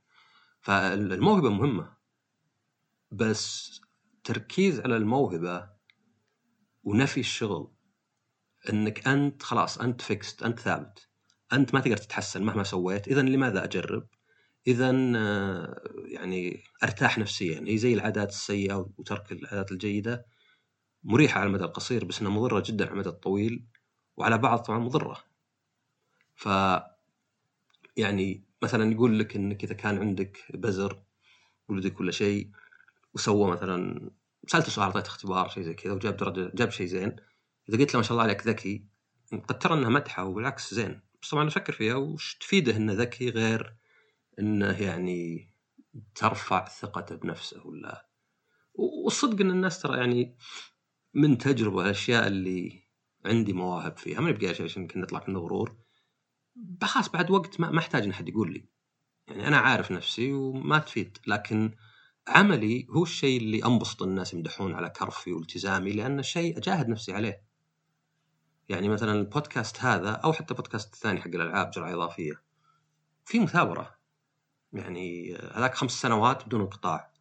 فالموهبة 0.62 1.50
مهمة. 1.50 1.95
بس 3.12 3.82
تركيز 4.24 4.80
على 4.80 4.98
الموهبة 4.98 5.70
ونفي 6.84 7.20
الشغل 7.20 7.72
إنك 8.70 9.08
أنت 9.08 9.44
خلاص 9.44 9.78
أنت 9.78 10.02
fixed 10.02 10.44
أنت 10.44 10.60
ثابت 10.60 11.10
أنت 11.54 11.74
ما 11.74 11.80
تقدر 11.80 11.98
تتحسن 11.98 12.44
مهما 12.44 12.64
سويت 12.64 13.08
اذا 13.08 13.22
لماذا 13.22 13.64
أجرب؟ 13.64 14.08
اذا 14.68 14.92
آه، 15.16 15.82
يعني 16.06 16.64
أرتاح 16.84 17.18
نفسيا 17.18 17.64
هي 17.68 17.78
زي 17.78 17.94
العادات 17.94 18.30
السيئة 18.30 18.92
وترك 18.98 19.32
العادات 19.32 19.72
الجيدة 19.72 20.26
مريحة 21.04 21.40
على 21.40 21.48
المدى 21.48 21.64
القصير 21.64 22.06
بس 22.06 22.20
إنها 22.22 22.32
مضرة 22.32 22.64
جدا 22.66 22.86
على 22.86 22.94
المدى 22.94 23.10
الطويل 23.10 23.66
وعلى 24.18 24.38
بعض 24.38 24.60
طبعا 24.60 24.80
مضرة. 24.80 25.18
ف 26.36 26.50
يعني 27.98 28.44
مثلا 28.64 28.92
يقول 28.92 29.20
لك 29.20 29.36
إنك 29.36 29.64
إذا 29.64 29.74
كان 29.74 29.98
عندك 29.98 30.38
بزر 30.54 31.04
ولدك 31.68 32.00
ولا 32.00 32.12
شيء 32.12 32.50
وسوى 33.16 33.52
مثلا 33.52 34.12
سألته 34.48 34.70
سؤال 34.70 34.86
أعطيته 34.88 35.08
اختبار 35.08 35.50
شيء 35.50 35.64
زي 35.64 35.74
كذا 35.74 35.94
وجاب 35.94 36.18
درجة 36.18 36.52
جاب 36.56 36.70
شيء 36.70 36.88
زين. 36.88 37.16
إذا 37.70 37.78
قلت 37.78 37.94
له 37.94 37.98
ما 37.98 38.04
شاء 38.04 38.12
الله 38.12 38.24
عليك 38.24 38.48
ذكي 38.48 38.86
قد 39.48 39.60
ترى 39.60 39.74
إنها 39.74 39.90
مدحه 39.90 40.26
وبالعكس 40.26 40.74
زين. 40.74 41.02
بس 41.22 41.30
طبعا 41.30 41.48
أفكر 41.48 41.74
فيها 41.74 41.96
وش 41.96 42.38
تفيده 42.38 42.76
إنه 42.78 42.94
ذكي 42.94 43.30
غير 43.30 43.76
إنه 44.40 44.82
يعني 44.82 45.54
ترفع 46.16 46.66
ثقته 46.66 47.16
بنفسه 47.16 47.68
ولا؟ 47.68 48.10
والصدق 48.74 49.42
إن 49.42 49.52
الناس 49.52 49.82
ترى 49.82 49.98
يعني 49.98 50.38
من 51.14 51.38
تجربة 51.38 51.82
الأشياء 51.82 52.28
اللي 52.28 52.84
عندي 53.26 53.54
مواهب 53.54 53.98
فيها. 53.98 54.20
ما 54.20 54.30
نبقى 54.30 54.48
عشان 54.48 54.82
يمكن 54.82 55.02
نطلع 55.02 55.26
من 55.28 55.38
غرور. 55.38 55.78
بخاص 56.56 57.10
بعد 57.10 57.32
وقت 57.32 57.60
ما 57.60 57.80
أحتاج 57.80 58.04
إن 58.04 58.10
احد 58.10 58.30
يقول 58.30 58.54
لي. 58.54 58.66
يعني 59.28 59.48
أنا 59.48 59.58
عارف 59.58 59.92
نفسي 59.92 60.32
وما 60.34 60.80
تفيد. 60.80 61.18
لكن 61.28 61.72
عملي 62.28 62.88
هو 62.90 63.04
الشيء 63.04 63.38
اللي 63.38 63.66
أنبسط 63.66 64.04
الناس 64.04 64.34
يمدحون 64.34 64.74
على 64.74 64.90
كرفي 64.90 65.34
والتزامي 65.34 65.92
لأن 65.92 66.20
الشيء 66.20 66.58
أجاهد 66.58 66.90
نفسي 66.90 67.14
عليه. 67.14 67.42
يعني 68.70 68.90
مثلا 68.90 69.12
البودكاست 69.12 69.80
هذا 69.80 70.12
أو 70.12 70.34
حتى 70.34 70.54
بودكاست 70.54 70.94
الثاني 70.94 71.22
حق 71.22 71.28
الألعاب 71.28 71.72
جرعة 71.72 71.94
إضافية 71.94 72.42
في 73.26 73.40
مثابرة. 73.40 73.96
يعني 74.74 75.36
هذاك 75.36 75.76
خمس 75.76 75.92
سنوات 75.92 76.46
بدون 76.46 76.62
انقطاع. 76.62 77.12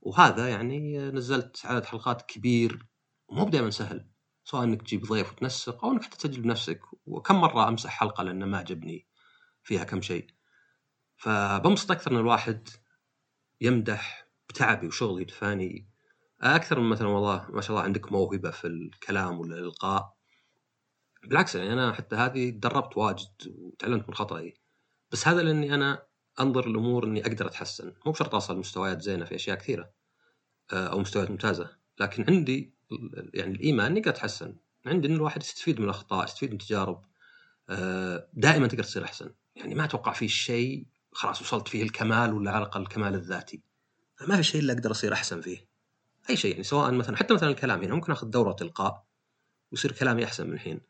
وهذا 0.00 0.48
يعني 0.48 0.98
نزلت 0.98 1.66
عدد 1.66 1.84
حلقات 1.84 2.22
كبير 2.22 2.86
ومو 3.28 3.48
دائما 3.48 3.70
سهل. 3.70 4.06
سواء 4.44 4.64
إنك 4.64 4.82
تجيب 4.82 5.06
ضيف 5.06 5.32
وتنسق 5.32 5.84
أو 5.84 5.92
إنك 5.92 6.02
حتى 6.02 6.16
تسجل 6.16 6.42
بنفسك. 6.42 6.80
وكم 7.06 7.40
مرة 7.40 7.68
أمسح 7.68 7.90
حلقة 7.90 8.22
لأنه 8.22 8.46
ما 8.46 8.58
عجبني 8.58 9.06
فيها 9.62 9.84
كم 9.84 10.02
شيء. 10.02 10.26
فبنبسط 11.16 11.90
أكثر 11.90 12.10
إن 12.10 12.16
الواحد 12.16 12.68
يمدح 13.60 14.25
بتعبي 14.56 14.86
وشغلي 14.86 15.24
بفاني 15.24 15.86
أكثر 16.40 16.80
من 16.80 16.88
مثلا 16.88 17.08
والله 17.08 17.46
ما 17.50 17.60
شاء 17.60 17.70
الله 17.70 17.82
عندك 17.82 18.12
موهبة 18.12 18.50
في 18.50 18.66
الكلام 18.66 19.40
ولا 19.40 19.54
الالقاء 19.54 20.16
بالعكس 21.24 21.54
يعني 21.54 21.72
أنا 21.72 21.92
حتى 21.92 22.16
هذه 22.16 22.50
تدربت 22.50 22.96
واجد 22.96 23.28
وتعلمت 23.58 24.08
من 24.08 24.14
خطأي. 24.14 24.54
بس 25.10 25.28
هذا 25.28 25.42
لأني 25.42 25.74
أنا 25.74 26.02
أنظر 26.40 26.66
الأمور 26.66 27.04
إني 27.04 27.26
أقدر 27.26 27.46
أتحسن. 27.46 27.92
مو 28.06 28.12
بشرط 28.12 28.34
اوصل 28.34 28.58
مستويات 28.58 29.02
زينة 29.02 29.24
في 29.24 29.34
أشياء 29.34 29.58
كثيرة 29.58 29.90
آه، 30.72 30.86
أو 30.86 30.98
مستويات 30.98 31.30
ممتازة. 31.30 31.76
لكن 32.00 32.24
عندي 32.28 32.74
يعني 33.34 33.54
الإيمان 33.54 33.86
إني 33.86 34.00
أقدر 34.00 34.10
أتحسن. 34.10 34.56
عندي 34.86 35.08
إن 35.08 35.14
الواحد 35.14 35.42
يستفيد 35.42 35.78
من 35.78 35.84
الأخطاء 35.84 36.24
يستفيد 36.24 36.50
من 36.50 36.56
التجارب 36.56 37.04
آه، 37.70 38.28
دائما 38.32 38.66
تقدر 38.66 38.84
تصير 38.84 39.04
أحسن. 39.04 39.30
يعني 39.56 39.74
ما 39.74 39.84
أتوقع 39.84 40.12
في 40.12 40.28
شيء 40.28 40.86
خلاص 41.12 41.42
وصلت 41.42 41.68
فيه 41.68 41.82
الكمال 41.82 42.32
ولا 42.32 42.50
على 42.50 42.62
الاقل 42.62 42.82
الكمال 42.82 43.14
الذاتي. 43.14 43.65
ما 44.20 44.36
في 44.36 44.42
شيء 44.42 44.60
إلا 44.60 44.72
أقدر 44.72 44.90
أصير 44.90 45.12
أحسن 45.12 45.40
فيه. 45.40 45.68
أي 46.30 46.36
شيء 46.36 46.50
يعني 46.50 46.62
سواء 46.62 46.92
مثلا 46.92 47.16
حتى 47.16 47.34
مثلا 47.34 47.50
الكلام 47.50 47.82
هنا 47.82 47.94
ممكن 47.94 48.12
آخذ 48.12 48.26
دورة 48.30 48.56
القاء 48.60 49.06
ويصير 49.72 49.92
كلامي 49.92 50.24
أحسن 50.24 50.46
من 50.46 50.52
الحين 50.52 50.80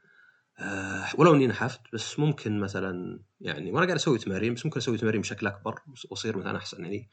آه 0.58 1.08
ولو 1.18 1.34
إني 1.34 1.46
نحفت 1.46 1.80
بس 1.92 2.18
ممكن 2.18 2.60
مثلا 2.60 3.20
يعني 3.40 3.70
وأنا 3.70 3.86
قاعد 3.86 3.96
أسوي 3.96 4.18
تمارين 4.18 4.54
بس 4.54 4.66
ممكن 4.66 4.80
أسوي 4.80 4.98
تمارين 4.98 5.20
بشكل 5.20 5.46
أكبر 5.46 5.80
وأصير 6.10 6.36
مثلا 6.36 6.56
أحسن 6.56 6.82
يعني. 6.82 7.10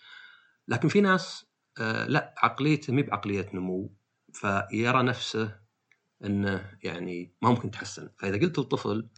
لكن 0.68 0.88
في 0.88 1.02
ناس 1.02 1.46
آه 1.78 2.06
لا 2.06 2.36
عقليته 2.38 2.94
مي 2.94 3.02
بعقلية 3.02 3.50
نمو 3.54 3.94
فيرى 4.34 5.04
نفسه 5.04 5.60
إنه 6.26 6.78
يعني 6.84 7.34
ما 7.42 7.50
ممكن 7.50 7.72
تحسن 7.72 8.10
فإذا 8.18 8.38
قلت 8.38 8.60
للطفل 8.60 9.10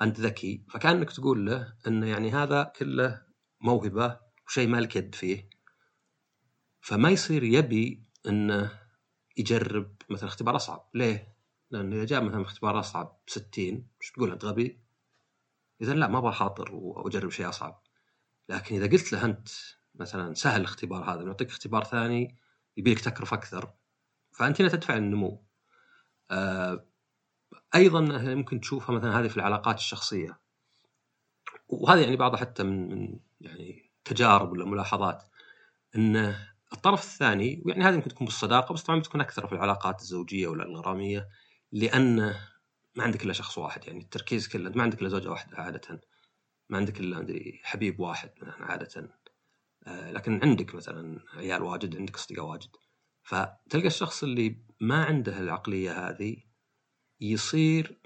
أنت 0.00 0.20
ذكي 0.20 0.64
فكأنك 0.70 1.12
تقول 1.12 1.46
له 1.46 1.74
إنه 1.86 2.06
يعني 2.06 2.30
هذا 2.30 2.72
كله 2.76 3.22
موهبة 3.60 4.20
وشيء 4.46 4.68
ما 4.68 4.80
لك 4.80 4.96
يد 4.96 5.14
فيه. 5.14 5.48
فما 6.82 7.10
يصير 7.10 7.42
يبي 7.42 8.02
إنه 8.26 8.80
يجرب 9.36 9.96
مثلا 10.10 10.28
اختبار 10.28 10.56
أصعب. 10.56 10.90
ليه؟ 10.94 11.34
لأن 11.70 11.92
إذا 11.92 12.04
جاء 12.04 12.24
مثلا 12.24 12.42
اختبار 12.42 12.80
أصعب 12.80 13.18
60 13.26 13.86
مش 14.00 14.10
تقول 14.10 14.32
أنت 14.32 14.44
غبي؟ 14.44 14.80
اذا 15.80 15.94
لا 15.94 16.08
ما 16.08 16.20
بخاطر 16.20 16.74
وأجرب 16.74 17.30
شيء 17.30 17.48
أصعب. 17.48 17.82
لكن 18.48 18.76
إذا 18.76 18.86
قلت 18.86 19.12
له 19.12 19.24
أنت 19.24 19.48
مثلا 19.94 20.34
سهل 20.34 20.60
الاختبار 20.60 21.14
هذا 21.14 21.22
نعطيك 21.22 21.48
اختبار 21.48 21.84
ثاني 21.84 22.36
يبي 22.76 22.94
لك 22.94 23.00
تكرف 23.00 23.34
أكثر 23.34 23.72
فأنت 24.32 24.60
هنا 24.60 24.70
تدفع 24.70 24.96
النمو. 24.96 25.44
آه 26.30 26.86
أيضا 27.74 28.00
ممكن 28.34 28.60
تشوفها 28.60 28.96
مثلا 28.96 29.20
هذه 29.20 29.28
في 29.28 29.36
العلاقات 29.36 29.78
الشخصية. 29.78 30.40
وهذا 31.68 32.00
يعني 32.00 32.16
بعضها 32.16 32.40
حتى 32.40 32.62
من 32.62 32.88
من 32.88 33.18
يعني 33.40 33.90
تجارب 34.04 34.52
ولا 34.52 34.64
ملاحظات. 34.64 35.22
ان 35.96 36.34
الطرف 36.74 37.02
الثاني 37.02 37.62
ويعني 37.64 37.84
هذه 37.84 37.96
ممكن 37.96 38.10
تكون 38.10 38.24
بالصداقة 38.24 38.72
بس 38.72 38.82
طبعا 38.82 39.00
بتكون 39.00 39.20
أكثر 39.20 39.46
في 39.46 39.52
العلاقات 39.52 40.00
الزوجية 40.00 40.48
ولا 40.48 40.64
الغراميه 40.64 41.28
لأن 41.72 42.16
ما 42.94 43.04
عندك 43.04 43.24
إلا 43.24 43.32
شخص 43.32 43.58
واحد 43.58 43.86
يعني 43.86 44.00
التركيز 44.00 44.48
كله 44.48 44.70
ما 44.70 44.82
عندك 44.82 45.00
إلا 45.00 45.08
زوجة 45.08 45.30
واحدة 45.30 45.56
عادة 45.56 46.00
ما 46.68 46.78
عندك 46.78 47.00
إلا 47.00 47.18
أدري 47.18 47.60
حبيب 47.64 48.00
واحد 48.00 48.30
عادة 48.42 49.10
آه 49.86 50.12
لكن 50.12 50.40
عندك 50.42 50.74
مثلا 50.74 51.20
عيال 51.34 51.62
واجد 51.62 51.96
عندك 51.96 52.14
أصدقاء 52.14 52.44
واجد. 52.44 52.70
فتلقى 53.22 53.86
الشخص 53.86 54.22
اللي 54.22 54.56
ما 54.80 55.04
عنده 55.04 55.38
العقلية 55.38 56.08
هذه 56.08 56.36
يصير 57.20 58.00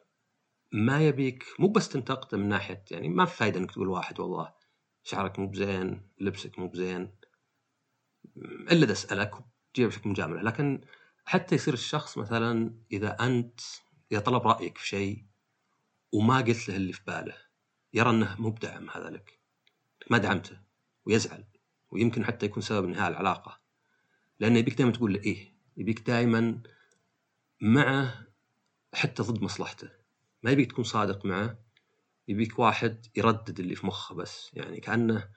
ما 0.72 1.08
يبيك 1.08 1.44
مو 1.58 1.68
بس 1.68 1.88
تنتقده 1.88 2.38
من 2.38 2.48
ناحية 2.48 2.84
يعني 2.90 3.08
ما 3.08 3.24
في 3.24 3.36
فائده 3.36 3.60
إنك 3.60 3.72
تقول 3.72 3.88
واحد 3.88 4.20
والله 4.20 4.54
شعرك 5.02 5.38
مو 5.38 5.46
بزين 5.46 6.10
لبسك 6.20 6.58
مو 6.58 6.68
بزين 6.68 7.16
إلا 8.42 8.84
إذا 8.84 8.92
اسالك 8.92 9.34
تجيب 9.74 9.88
بشكل 9.88 10.10
مجاملة. 10.10 10.42
لكن 10.42 10.80
حتى 11.24 11.54
يصير 11.54 11.74
الشخص 11.74 12.18
مثلا 12.18 12.74
إذا 12.92 13.16
أنت 13.20 13.60
إذا 14.12 14.20
طلب 14.20 14.46
رأيك 14.46 14.78
في 14.78 14.86
شيء 14.86 15.24
وما 16.12 16.36
قلت 16.36 16.68
له 16.68 16.76
اللي 16.76 16.92
في 16.92 17.00
باله 17.06 17.36
يرى 17.94 18.10
إنه 18.10 18.36
مو 18.40 18.50
بدعم 18.50 18.90
هذا 18.90 19.10
لك. 19.10 19.38
ما 20.10 20.18
دعمته 20.18 20.60
ويزعل 21.06 21.44
ويمكن 21.90 22.24
حتى 22.24 22.46
يكون 22.46 22.62
سبب 22.62 22.84
إنهاء 22.84 23.10
العلاقة. 23.10 23.60
لأنه 24.40 24.58
يبيك 24.58 24.74
دائما 24.74 24.92
تقول 24.92 25.14
له 25.14 25.20
إيه 25.20 25.52
يبيك 25.76 26.00
دائما 26.00 26.62
معه 27.60 28.26
حتى 28.94 29.22
ضد 29.22 29.42
مصلحته. 29.42 29.90
ما 30.42 30.50
يبيك 30.50 30.70
تكون 30.70 30.84
صادق 30.84 31.26
معه 31.26 31.58
يبيك 32.28 32.58
واحد 32.58 33.06
يردد 33.16 33.60
اللي 33.60 33.74
في 33.74 33.86
مخه 33.86 34.14
بس. 34.14 34.50
يعني 34.54 34.80
كأنه 34.80 35.28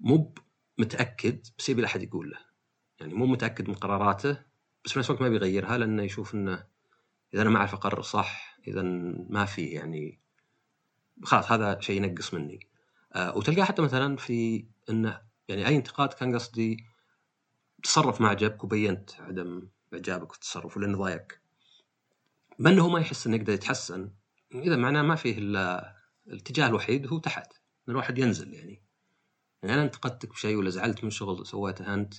مو 0.00 0.34
متأكد 0.78 1.46
بس 1.58 1.68
يبي 1.68 1.84
أحد 1.84 2.02
يقول 2.02 2.30
له. 2.30 2.38
يعني 3.00 3.14
مو 3.14 3.26
متأكد 3.26 3.68
من 3.68 3.74
قراراته 3.74 4.42
بس 4.84 4.92
في 4.92 4.98
نفس 4.98 5.10
الوقت 5.10 5.22
ما 5.22 5.28
بيغيرها 5.28 5.78
لأنه 5.78 6.02
يشوف 6.02 6.34
إنه 6.34 6.64
إذا 7.34 7.42
أنا 7.42 7.50
ما 7.50 7.58
أعرف 7.58 7.74
أقرر 7.74 8.02
صح 8.02 8.58
إذا 8.68 8.82
ما 9.30 9.44
في 9.44 9.66
يعني 9.66 10.20
خلاص 11.22 11.52
هذا 11.52 11.80
شيء 11.80 11.96
ينقص 11.96 12.34
مني. 12.34 12.60
آه 13.12 13.36
وتلقاه 13.36 13.64
حتى 13.64 13.82
مثلا 13.82 14.16
في 14.16 14.66
إنه 14.90 15.20
يعني 15.48 15.66
أي 15.66 15.76
انتقاد 15.76 16.12
كان 16.12 16.34
قصدي 16.34 16.84
تصرف 17.82 18.20
ما 18.20 18.28
عجبك 18.28 18.64
وبينت 18.64 19.10
عدم 19.20 19.68
إعجابك 19.94 20.32
في 20.32 20.38
التصرف 20.38 20.76
لأنه 20.76 20.98
ضايقك. 20.98 21.40
ما 22.58 22.70
انه 22.70 22.88
ما 22.88 23.00
يحس 23.00 23.26
إنه 23.26 23.36
يقدر 23.36 23.52
يتحسن 23.52 24.10
إذا 24.54 24.76
معناه 24.76 25.02
ما 25.02 25.14
فيه 25.14 25.38
إلا 25.38 25.94
الاتجاه 26.26 26.66
الوحيد 26.66 27.06
هو 27.06 27.18
تحت 27.18 27.52
إن 27.52 27.92
الواحد 27.92 28.18
ينزل 28.18 28.54
يعني. 28.54 28.83
يعني 29.64 29.74
أنا 29.74 29.82
انتقدتك 29.82 30.30
بشيء 30.30 30.56
ولا 30.56 30.70
زعلت 30.70 31.04
من 31.04 31.10
شغل 31.10 31.46
سويته 31.46 31.94
أنت. 31.94 32.14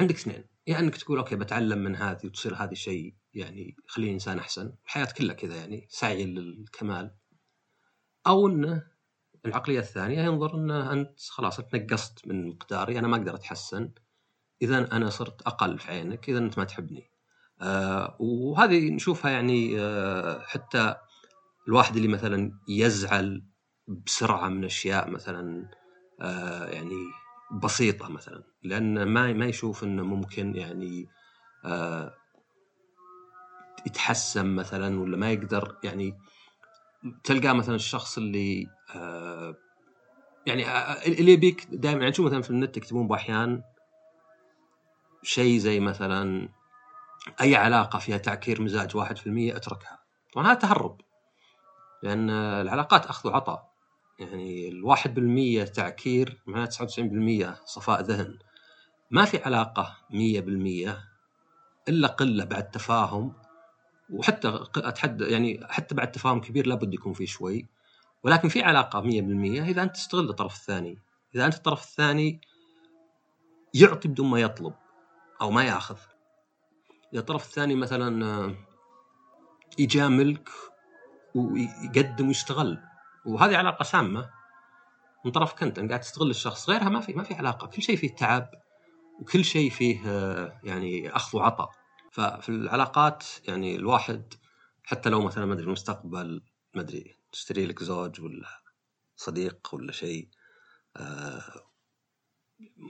عندك 0.00 0.14
اثنين. 0.14 0.36
يا 0.36 0.72
يعني 0.72 0.86
أنك 0.86 0.96
تقول 0.96 1.18
أوكي 1.18 1.36
بتعلم 1.36 1.78
من 1.78 1.96
هذه 1.96 2.26
وتصير 2.26 2.54
هذه 2.54 2.74
شيء 2.74 3.14
يعني 3.34 3.76
يخليني 3.88 4.14
إنسان 4.14 4.38
أحسن. 4.38 4.72
الحياة 4.84 5.08
كلها 5.18 5.34
كذا 5.34 5.56
يعني 5.56 5.86
سعي 5.90 6.24
للكمال. 6.24 7.14
أو 8.26 8.48
انه 8.48 8.86
العقلية 9.46 9.78
الثانية 9.78 10.22
ينظر 10.22 10.54
انه 10.54 10.92
أنت 10.92 11.20
خلاص 11.20 11.58
انت 11.58 11.76
نقصت 11.76 12.28
من 12.28 12.48
مقداري 12.48 12.98
أنا 12.98 13.08
ما 13.08 13.16
أقدر 13.16 13.34
أتحسن. 13.34 13.92
إذا 14.62 14.96
أنا 14.96 15.10
صرت 15.10 15.42
أقل 15.42 15.78
في 15.78 15.90
عينك 15.90 16.28
إذا 16.28 16.38
أنت 16.38 16.58
ما 16.58 16.64
تحبني. 16.64 17.10
آه 17.60 18.16
وهذه 18.20 18.90
نشوفها 18.90 19.30
يعني 19.30 19.80
آه 19.80 20.40
حتى 20.40 20.94
الواحد 21.68 21.96
اللي 21.96 22.08
مثلا 22.08 22.52
يزعل 22.68 23.49
بسرعة 23.90 24.48
من 24.48 24.64
أشياء 24.64 25.10
مثلا 25.10 25.70
آه 26.20 26.66
يعني 26.66 27.04
بسيطة 27.62 28.08
مثلا 28.08 28.42
لأن 28.62 29.02
ما 29.02 29.32
ما 29.32 29.46
يشوف 29.46 29.84
إنه 29.84 30.02
ممكن 30.02 30.54
يعني 30.56 31.08
آه 31.64 32.14
يتحسن 33.86 34.54
مثلا 34.54 35.00
ولا 35.00 35.16
ما 35.16 35.30
يقدر 35.30 35.76
يعني 35.84 36.18
تلقى 37.24 37.54
مثلا 37.54 37.74
الشخص 37.74 38.18
اللي 38.18 38.66
آه 38.94 39.56
يعني 40.46 40.66
آه 40.66 41.06
اللي 41.06 41.32
يبيك 41.32 41.66
دائما 41.70 42.00
يعني 42.00 42.12
تشوف 42.12 42.26
مثلا 42.26 42.42
في 42.42 42.50
النت 42.50 42.76
يكتبون 42.76 43.08
باحيان 43.08 43.62
شيء 45.22 45.58
زي 45.58 45.80
مثلا 45.80 46.48
أي 47.40 47.56
علاقة 47.56 47.98
فيها 47.98 48.18
تعكير 48.18 48.62
مزاج 48.62 48.96
1% 48.96 49.56
اتركها. 49.56 49.98
طبعا 50.34 50.46
هذا 50.46 50.54
تهرب 50.54 51.00
لأن 52.02 52.30
العلاقات 52.30 53.06
أخذ 53.06 53.28
وعطاء. 53.28 53.69
يعني 54.20 54.68
الواحد 54.68 55.14
بالمية 55.14 55.64
تعكير 55.64 56.42
معناه 56.46 56.66
99% 56.66 57.64
صفاء 57.64 58.02
ذهن. 58.02 58.38
ما 59.10 59.24
في 59.24 59.42
علاقة 59.42 59.96
مية 60.10 60.40
بالمية 60.40 61.04
إلا 61.88 62.08
قلة 62.08 62.44
بعد 62.44 62.70
تفاهم 62.70 63.32
وحتى 64.10 64.64
أتحدى 64.76 65.24
يعني 65.24 65.60
حتى 65.68 65.94
بعد 65.94 66.12
تفاهم 66.12 66.40
كبير 66.40 66.66
لابد 66.66 66.94
يكون 66.94 67.12
في 67.12 67.26
شوي. 67.26 67.66
ولكن 68.22 68.48
في 68.48 68.62
علاقة 68.62 69.00
مية 69.00 69.22
بالمية 69.22 69.62
إذا 69.62 69.82
أنت 69.82 69.94
تستغل 69.94 70.30
الطرف 70.30 70.56
الثاني. 70.56 70.98
إذا 71.34 71.46
أنت 71.46 71.54
الطرف 71.54 71.82
الثاني 71.82 72.40
يعطي 73.74 74.08
بدون 74.08 74.30
ما 74.30 74.40
يطلب 74.40 74.74
أو 75.40 75.50
ما 75.50 75.64
ياخذ. 75.64 75.98
إذا 77.12 77.20
الطرف 77.20 77.44
الثاني 77.44 77.74
مثلا 77.74 78.54
يجاملك 79.78 80.48
ويقدم 81.34 82.28
ويستغل 82.28 82.89
وهذه 83.26 83.56
علاقة 83.56 83.82
سامة. 83.82 84.30
من 85.24 85.30
طرفك 85.30 85.62
انت 85.62 85.78
قاعد 85.78 86.00
تستغل 86.00 86.30
الشخص 86.30 86.70
غيرها 86.70 86.88
ما 86.88 87.00
في 87.00 87.12
ما 87.12 87.22
في 87.22 87.34
علاقة. 87.34 87.66
كل 87.66 87.82
شيء 87.82 87.96
فيه 87.96 88.14
تعب 88.14 88.50
وكل 89.20 89.44
شيء 89.44 89.70
فيه 89.70 90.00
يعني 90.64 91.16
أخذ 91.16 91.38
وعطاء. 91.38 91.70
ففي 92.12 92.48
العلاقات 92.48 93.24
يعني 93.48 93.76
الواحد 93.76 94.34
حتى 94.82 95.08
لو 95.08 95.22
مثلا 95.22 95.44
ما 95.46 95.54
أدري 95.54 95.64
المستقبل 95.64 96.42
ما 96.74 96.80
أدري 96.80 97.16
تشتري 97.32 97.66
لك 97.66 97.82
زوج 97.82 98.20
ولا 98.20 98.62
صديق 99.16 99.68
ولا 99.72 99.92
شيء 99.92 100.28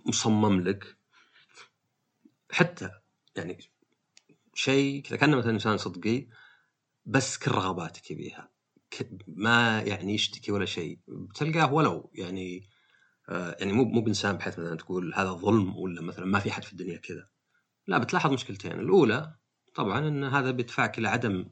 مصمم 0.07 0.61
لك. 0.61 0.97
حتى 2.53 2.91
يعني 3.37 3.71
شيء 4.55 5.03
كذا 5.03 5.17
كانه 5.17 5.37
مثلا 5.37 5.51
إنسان 5.51 5.77
صدقي 5.79 6.27
بس 7.07 7.39
كل 7.39 7.51
رغباتك 7.51 8.11
يبيها. 8.11 8.51
ما 9.29 9.83
يعني 9.83 10.15
يشتكي 10.15 10.53
ولا 10.53 10.65
شيء. 10.65 10.99
تلقاه 11.35 11.73
ولو 11.73 12.11
يعني 12.15 12.69
آه 13.29 13.57
يعني 13.61 13.73
مو 13.73 13.85
مو 13.85 14.01
بإنسان 14.01 14.37
بحيث 14.37 14.59
مثلا 14.59 14.77
تقول 14.77 15.15
هذا 15.15 15.33
ظلم 15.33 15.77
ولا 15.77 16.03
مثلا 16.03 16.25
ما 16.27 16.39
في 16.39 16.51
أحد 16.51 16.65
في 16.65 16.73
الدنيا 16.73 16.97
كذا. 16.97 17.29
لا 17.87 17.99
بتلاحظ 17.99 18.33
مشكلتين. 18.33 18.73
الأولى 18.73 19.35
طبعا 19.75 20.09
إن 20.09 20.25
هذا 20.25 20.51
بيدفعك 20.51 20.99
إلى 20.99 21.09
عدم 21.09 21.51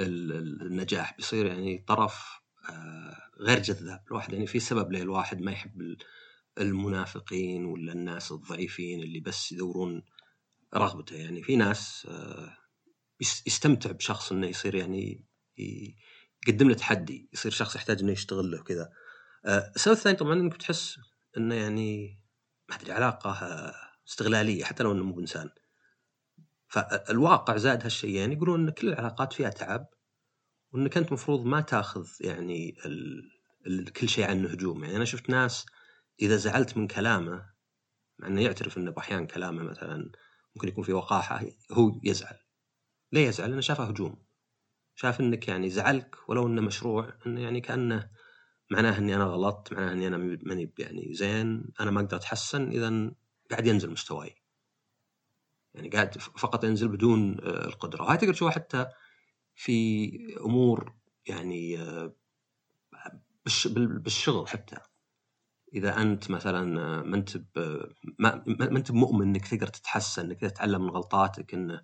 النجاح. 0.00 1.16
بيصير 1.16 1.46
يعني 1.46 1.84
طرف 1.88 2.40
آه 2.70 3.16
غير 3.40 3.58
جذاب. 3.58 4.04
الواحد 4.08 4.32
يعني 4.32 4.46
في 4.46 4.60
سبب 4.60 4.92
ليه 4.92 5.02
الواحد 5.02 5.40
ما 5.40 5.52
يحب 5.52 5.96
المنافقين 6.58 7.64
ولا 7.64 7.92
الناس 7.92 8.32
الضعيفين 8.32 9.02
اللي 9.02 9.20
بس 9.20 9.52
يدورون 9.52 10.02
رغبته. 10.74 11.16
يعني 11.16 11.42
في 11.42 11.56
ناس 11.56 12.06
آه 12.10 12.56
يستمتع 13.46 13.90
بشخص 13.92 14.32
إنه 14.32 14.46
يصير 14.46 14.74
يعني 14.74 15.26
يقدم 16.48 16.68
له 16.68 16.74
تحدي 16.74 17.28
يصير 17.32 17.52
شخص 17.52 17.76
يحتاج 17.76 18.00
إنه 18.00 18.12
يشتغل 18.12 18.50
له 18.50 18.60
وكذا. 18.60 18.92
آه، 19.44 19.72
السبب 19.76 19.94
الثاني 19.94 20.16
طبعا 20.16 20.34
إنك 20.34 20.56
تحس 20.56 20.98
إنه 21.36 21.54
يعني 21.54 22.20
ما 22.68 22.76
أدري 22.76 22.92
علاقة 22.92 23.32
استغلالية 24.08 24.64
حتى 24.64 24.82
لو 24.82 24.92
إنه 24.92 25.04
مو 25.04 25.12
بإنسان. 25.12 25.50
فالواقع 26.68 27.56
زاد 27.56 27.82
هالشيئين 27.82 28.16
يعني 28.16 28.34
يقولون 28.34 28.60
إن 28.60 28.70
كل 28.70 28.88
العلاقات 28.88 29.32
فيها 29.32 29.50
تعب 29.50 29.86
وانك 30.72 30.96
انت 30.96 31.08
المفروض 31.08 31.44
ما 31.44 31.60
تأخذ 31.60 32.08
يعني 32.20 32.76
ال... 32.86 33.22
ال... 33.66 33.92
كل 33.92 34.08
شيء 34.08 34.30
عنه 34.30 34.48
هجوم. 34.48 34.84
يعني 34.84 34.96
أنا 34.96 35.04
شفت 35.04 35.30
ناس 35.30 35.66
إذا 36.22 36.36
زعلت 36.36 36.76
من 36.76 36.86
كلامه 36.86 37.52
مع 38.18 38.28
إنه 38.28 38.42
يعترف 38.42 38.78
إنه 38.78 38.90
بأحيان 38.90 39.26
كلامه 39.26 39.62
مثلا 39.62 40.12
ممكن 40.56 40.68
يكون 40.68 40.84
في 40.84 40.92
وقاحة 40.92 41.44
هو 41.72 42.00
يزعل. 42.04 42.38
ليه 43.12 43.28
يزعل؟ 43.28 43.48
لأنه 43.48 43.60
شافه 43.60 43.84
هجوم. 43.84 44.31
شاف 45.02 45.20
إنك 45.20 45.48
يعني 45.48 45.70
زعلك 45.70 46.16
ولو 46.28 46.46
إنه 46.46 46.62
مشروع 46.62 47.14
إنه 47.26 47.40
يعني 47.40 47.60
كأنه 47.60 48.10
معناه 48.70 48.98
إني 48.98 49.16
أنا 49.16 49.24
غلطت 49.24 49.72
معناه 49.72 49.92
إني 49.92 50.06
أنا 50.06 50.16
ماني 50.16 50.72
يعني 50.78 51.14
زين 51.14 51.64
أنا 51.80 51.90
ما 51.90 52.00
أقدر 52.00 52.16
أتحسن 52.16 52.70
اذا 52.70 53.12
قاعد 53.50 53.66
ينزل 53.66 53.90
مستواي. 53.90 54.34
يعني 55.74 55.88
قاعد 55.88 56.18
فقط 56.18 56.64
ينزل 56.64 56.88
بدون 56.88 57.40
آه، 57.40 57.64
القدرة. 57.66 58.02
وهاي 58.02 58.16
تقدر 58.16 58.32
تشوفها 58.32 58.54
حتى 58.54 58.86
في 59.54 60.36
أمور 60.40 60.94
يعني 61.26 61.78
آه، 61.78 62.14
بالشغل 63.76 64.48
حتى. 64.48 64.76
إذا 65.74 66.02
أنت 66.02 66.30
مثلا 66.30 66.80
آه، 66.80 67.02
ما 67.02 67.16
أنت 67.16 67.36
ما 68.46 68.78
أنت 68.78 68.90
مؤمن 68.90 69.28
إنك 69.28 69.48
تقدر 69.48 69.66
تتحسن 69.66 70.24
إنك 70.24 70.40
تتعلم 70.40 70.82
من 70.82 70.90
غلطاتك 70.90 71.54
إنه 71.54 71.82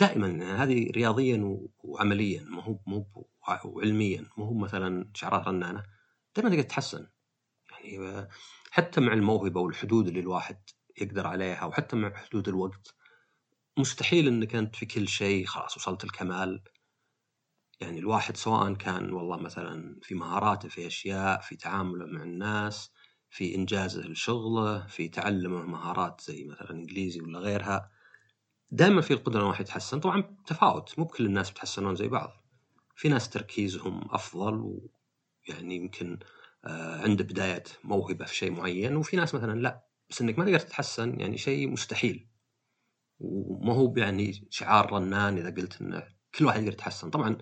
دائما 0.00 0.62
هذه 0.62 0.90
رياضيا 0.90 1.58
وعمليا 1.78 2.42
ما 2.42 2.62
هو 2.62 2.78
مو 2.86 3.06
وعلميا 3.64 4.26
مو 4.36 4.44
هو 4.44 4.54
مثلا 4.54 5.10
شعارات 5.14 5.48
رنانة 5.48 5.82
دائما 6.36 6.50
تقدر 6.50 6.62
تتحسن. 6.62 7.06
يعني 7.70 8.28
حتى 8.70 9.00
مع 9.00 9.12
الموهبة 9.12 9.60
والحدود 9.60 10.08
اللي 10.08 10.20
الواحد 10.20 10.58
يقدر 11.00 11.26
عليها 11.26 11.64
وحتى 11.64 11.96
مع 11.96 12.16
حدود 12.16 12.48
الوقت 12.48 12.94
مستحيل 13.78 14.28
إنك 14.28 14.54
أنت 14.54 14.76
في 14.76 14.86
كل 14.86 15.08
شيء 15.08 15.46
خلاص 15.46 15.76
وصلت 15.76 16.04
الكمال. 16.04 16.64
يعني 17.80 17.98
الواحد 17.98 18.36
سواء 18.36 18.74
كان 18.74 19.12
والله 19.12 19.36
مثلا 19.36 20.00
في 20.02 20.14
مهاراته 20.14 20.68
في 20.68 20.86
أشياء 20.86 21.40
في 21.40 21.56
تعامله 21.56 22.06
مع 22.06 22.22
الناس 22.22 22.90
في 23.30 23.54
إنجازه 23.54 24.02
لشغله 24.02 24.86
في 24.86 25.08
تعلمه 25.08 25.62
مهارات 25.62 26.20
زي 26.20 26.44
مثلا 26.44 26.70
إنجليزي 26.70 27.20
ولا 27.20 27.38
غيرها 27.38 27.90
دائما 28.70 29.00
في 29.00 29.12
القدرة 29.12 29.40
الواحد 29.40 29.60
يتحسن. 29.60 30.00
طبعا 30.00 30.36
تفاوت 30.46 30.98
مو 30.98 31.04
بكل 31.04 31.26
الناس 31.26 31.50
بيتحسنون 31.50 31.96
زي 31.96 32.08
بعض. 32.08 32.32
في 32.96 33.08
ناس 33.08 33.30
تركيزهم 33.30 34.08
أفضل 34.10 34.54
ويعني 35.48 35.76
يمكن 35.76 36.18
آه 36.64 37.02
عنده 37.02 37.24
بداية 37.24 37.62
موهبة 37.84 38.24
في 38.24 38.36
شيء 38.36 38.50
معين 38.50 38.96
وفي 38.96 39.16
ناس 39.16 39.34
مثلا 39.34 39.60
لا 39.60 39.86
بس 40.10 40.20
إنك 40.20 40.38
ما 40.38 40.44
تقدر 40.44 40.58
تتحسن 40.58 41.20
يعني 41.20 41.38
شيء 41.38 41.68
مستحيل. 41.68 42.28
وما 43.18 43.74
هو 43.74 43.94
يعني 43.96 44.48
شعار 44.50 44.92
رنان 44.92 45.38
إذا 45.38 45.50
قلت 45.50 45.80
إنه 45.80 46.08
كل 46.34 46.44
واحد 46.44 46.60
يقدر 46.60 46.72
يتحسن. 46.72 47.10
طبعا 47.10 47.38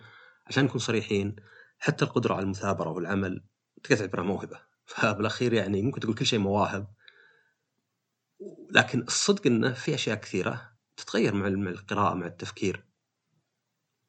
عشان 0.47 0.65
نكون 0.65 0.79
صريحين 0.79 1.37
حتى 1.79 2.05
القدرة 2.05 2.35
على 2.35 2.43
المثابرة 2.43 2.91
والعمل 2.91 3.45
تقدر 3.83 3.97
تعتبرها 3.97 4.25
موهبة. 4.25 4.61
فبالأخير 4.87 5.53
يعني 5.53 5.83
ممكن 5.83 6.01
تقول 6.01 6.15
كل 6.15 6.27
شيء 6.27 6.39
مواهب 6.39 6.95
لكن 8.71 9.01
الصدق 9.01 9.47
إنه 9.47 9.73
في 9.73 9.95
أشياء 9.95 10.17
كثيرة 10.17 10.72
تتغير 10.97 11.35
مع 11.35 11.47
القراءة 11.47 12.15
مع 12.15 12.27
التفكير. 12.27 12.85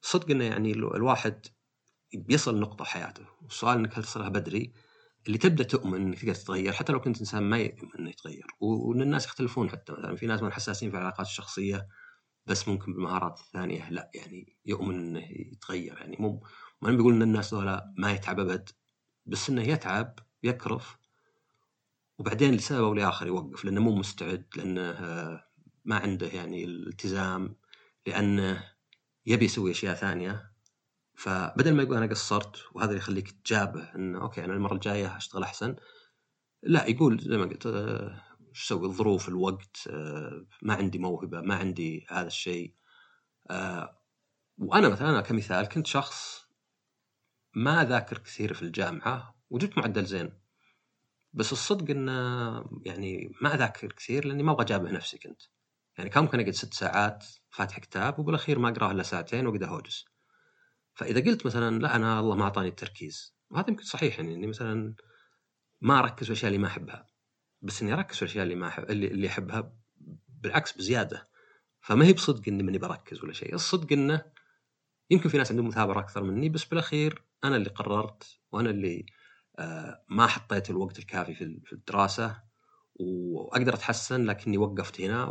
صدق 0.01 0.31
إنه 0.31 0.43
يعني 0.43 0.71
الواحد 0.71 1.45
بيصل 2.13 2.59
نقطة 2.59 2.85
حياته 2.85 3.25
والسؤال 3.41 3.77
إنك 3.77 3.97
هل 3.97 4.03
تصلها 4.03 4.29
بدري؟ 4.29 4.73
اللي 5.27 5.37
تبدأ 5.37 5.63
تؤمن 5.63 6.01
إنك 6.01 6.19
تقدر 6.19 6.33
تتغير 6.33 6.73
حتى 6.73 6.93
لو 6.93 7.01
كنت 7.01 7.19
إنسان 7.19 7.43
ما 7.43 7.57
يؤمن 7.57 7.89
إنه 7.99 8.09
يتغير. 8.09 8.47
وإن 8.59 9.01
الناس 9.01 9.25
يختلفون 9.25 9.69
حتى 9.69 9.93
مثلا 9.93 10.15
في 10.15 10.27
ناس 10.27 10.41
من 10.41 10.51
حساسين 10.51 10.91
في 10.91 10.97
العلاقات 10.97 11.25
الشخصية 11.25 11.87
بس 12.45 12.67
ممكن 12.67 12.93
بالمهارات 12.93 13.39
الثانية 13.39 13.89
لا 13.89 14.11
يعني 14.15 14.57
يؤمن 14.65 14.95
إنه 14.99 15.27
يتغير. 15.29 15.97
يعني 15.97 16.17
مو 16.19 16.43
ما 16.81 16.91
بيقول 16.91 17.13
إن 17.13 17.21
الناس 17.21 17.53
ذولا 17.53 17.93
ما 17.97 18.11
يتعب 18.11 18.39
أبد 18.39 18.69
بس 19.25 19.49
إنه 19.49 19.61
يتعب 19.61 20.19
يكرف 20.43 20.97
وبعدين 22.19 22.53
لسبب 22.53 22.83
أو 22.83 22.93
لآخر 22.93 23.27
يوقف 23.27 23.65
لأنه 23.65 23.81
مو 23.81 23.95
مستعد 23.95 24.45
لأنه 24.55 25.43
ما 25.85 25.95
عنده 25.95 26.27
يعني 26.27 26.63
الالتزام 26.63 27.55
لأنه 28.07 28.63
يبي 29.25 29.45
يسوي 29.45 29.71
أشياء 29.71 29.95
ثانية. 29.95 30.53
فبدل 31.15 31.73
ما 31.73 31.83
يقول 31.83 31.97
أنا 31.97 32.05
قصرت 32.05 32.59
وهذا 32.73 32.89
اللي 32.89 32.97
يخليك 32.97 33.31
تجابه 33.31 33.95
إنه 33.95 34.21
أوكي 34.21 34.45
أنا 34.45 34.53
المرة 34.53 34.73
الجاية 34.73 35.17
اشتغل 35.17 35.43
أحسن. 35.43 35.75
لا 36.63 36.85
يقول 36.85 37.19
زي 37.19 37.37
ما 37.37 37.45
قلت 37.45 37.65
آه، 37.65 38.21
إيش 38.49 38.63
أسوي؟ 38.63 38.85
الظروف 38.87 39.29
الوقت 39.29 39.87
آه، 39.89 40.45
ما 40.61 40.73
عندي 40.73 40.99
موهبة 40.99 41.41
ما 41.41 41.55
عندي 41.55 42.05
هذا 42.09 42.27
الشيء. 42.27 42.73
وأنا 44.57 44.89
مثلا 44.89 45.09
أنا 45.09 45.21
كمثال 45.21 45.65
كنت 45.65 45.87
شخص 45.87 46.47
ما 47.55 47.85
ذاكر 47.85 48.17
كثير 48.17 48.53
في 48.53 48.61
الجامعة 48.61 49.35
وجبت 49.49 49.77
معدل 49.77 50.05
زين. 50.05 50.33
بس 51.33 51.51
الصدق 51.51 51.89
إنه 51.89 52.11
يعني 52.85 53.31
ما 53.41 53.55
أذاكر 53.55 53.91
كثير 53.91 54.25
لأني 54.25 54.43
ما 54.43 54.51
أبغى 54.51 54.63
أجابه 54.65 54.91
نفسي 54.91 55.17
كنت. 55.17 55.41
يعني 55.97 56.09
كان 56.09 56.23
ممكن 56.23 56.39
أقعد 56.39 56.53
ست 56.53 56.73
ساعات 56.73 57.25
فاتح 57.49 57.79
كتاب 57.79 58.19
وبالاخير 58.19 58.59
ما 58.59 58.69
أقرأه 58.69 58.91
إلا 58.91 59.03
ساعتين 59.03 59.47
وأقعد 59.47 59.63
أهوجس. 59.63 60.05
فإذا 60.93 61.31
قلت 61.31 61.45
مثلا 61.45 61.79
لا 61.79 61.95
أنا 61.95 62.19
الله 62.19 62.35
ما 62.35 62.43
أعطاني 62.43 62.67
التركيز 62.67 63.35
وهذا 63.49 63.69
يمكن 63.69 63.83
صحيح 63.83 64.19
يعني 64.19 64.35
إني 64.35 64.47
مثلا 64.47 64.95
ما 65.81 65.99
أركز 65.99 66.23
في 66.23 66.31
الأشياء 66.31 66.47
اللي 66.47 66.57
ما 66.61 66.67
أحبها. 66.67 67.07
بس 67.61 67.81
إني 67.81 67.93
أركز 67.93 68.15
في 68.15 68.21
الأشياء 68.21 68.43
اللي 68.43 68.55
ما 68.55 68.67
أحب 68.67 68.89
اللي, 68.89 69.07
اللي 69.07 69.27
أحبها 69.27 69.73
بالعكس 70.27 70.77
بزيادة. 70.77 71.29
فما 71.81 72.05
هي 72.05 72.13
بصدق 72.13 72.47
إني 72.47 72.63
ماني 72.63 72.77
بركز 72.77 73.23
ولا 73.23 73.33
شيء. 73.33 73.55
الصدق 73.55 73.93
إنه 73.93 74.25
يمكن 75.09 75.29
في 75.29 75.37
ناس 75.37 75.51
عندهم 75.51 75.67
مثابرة 75.67 75.99
أكثر 75.99 76.23
مني 76.23 76.49
بس 76.49 76.65
بالأخير 76.65 77.23
أنا 77.43 77.55
اللي 77.55 77.69
قررت 77.69 78.39
وأنا 78.51 78.69
اللي 78.69 79.05
آه، 79.59 80.05
ما 80.09 80.27
حطيت 80.27 80.69
الوقت 80.69 80.99
الكافي 80.99 81.35
في 81.35 81.73
الدراسة. 81.73 82.43
وأقدر 82.95 83.73
أتحسن 83.73 84.25
لكني 84.25 84.57
وقفت 84.57 85.01
هنا 85.01 85.25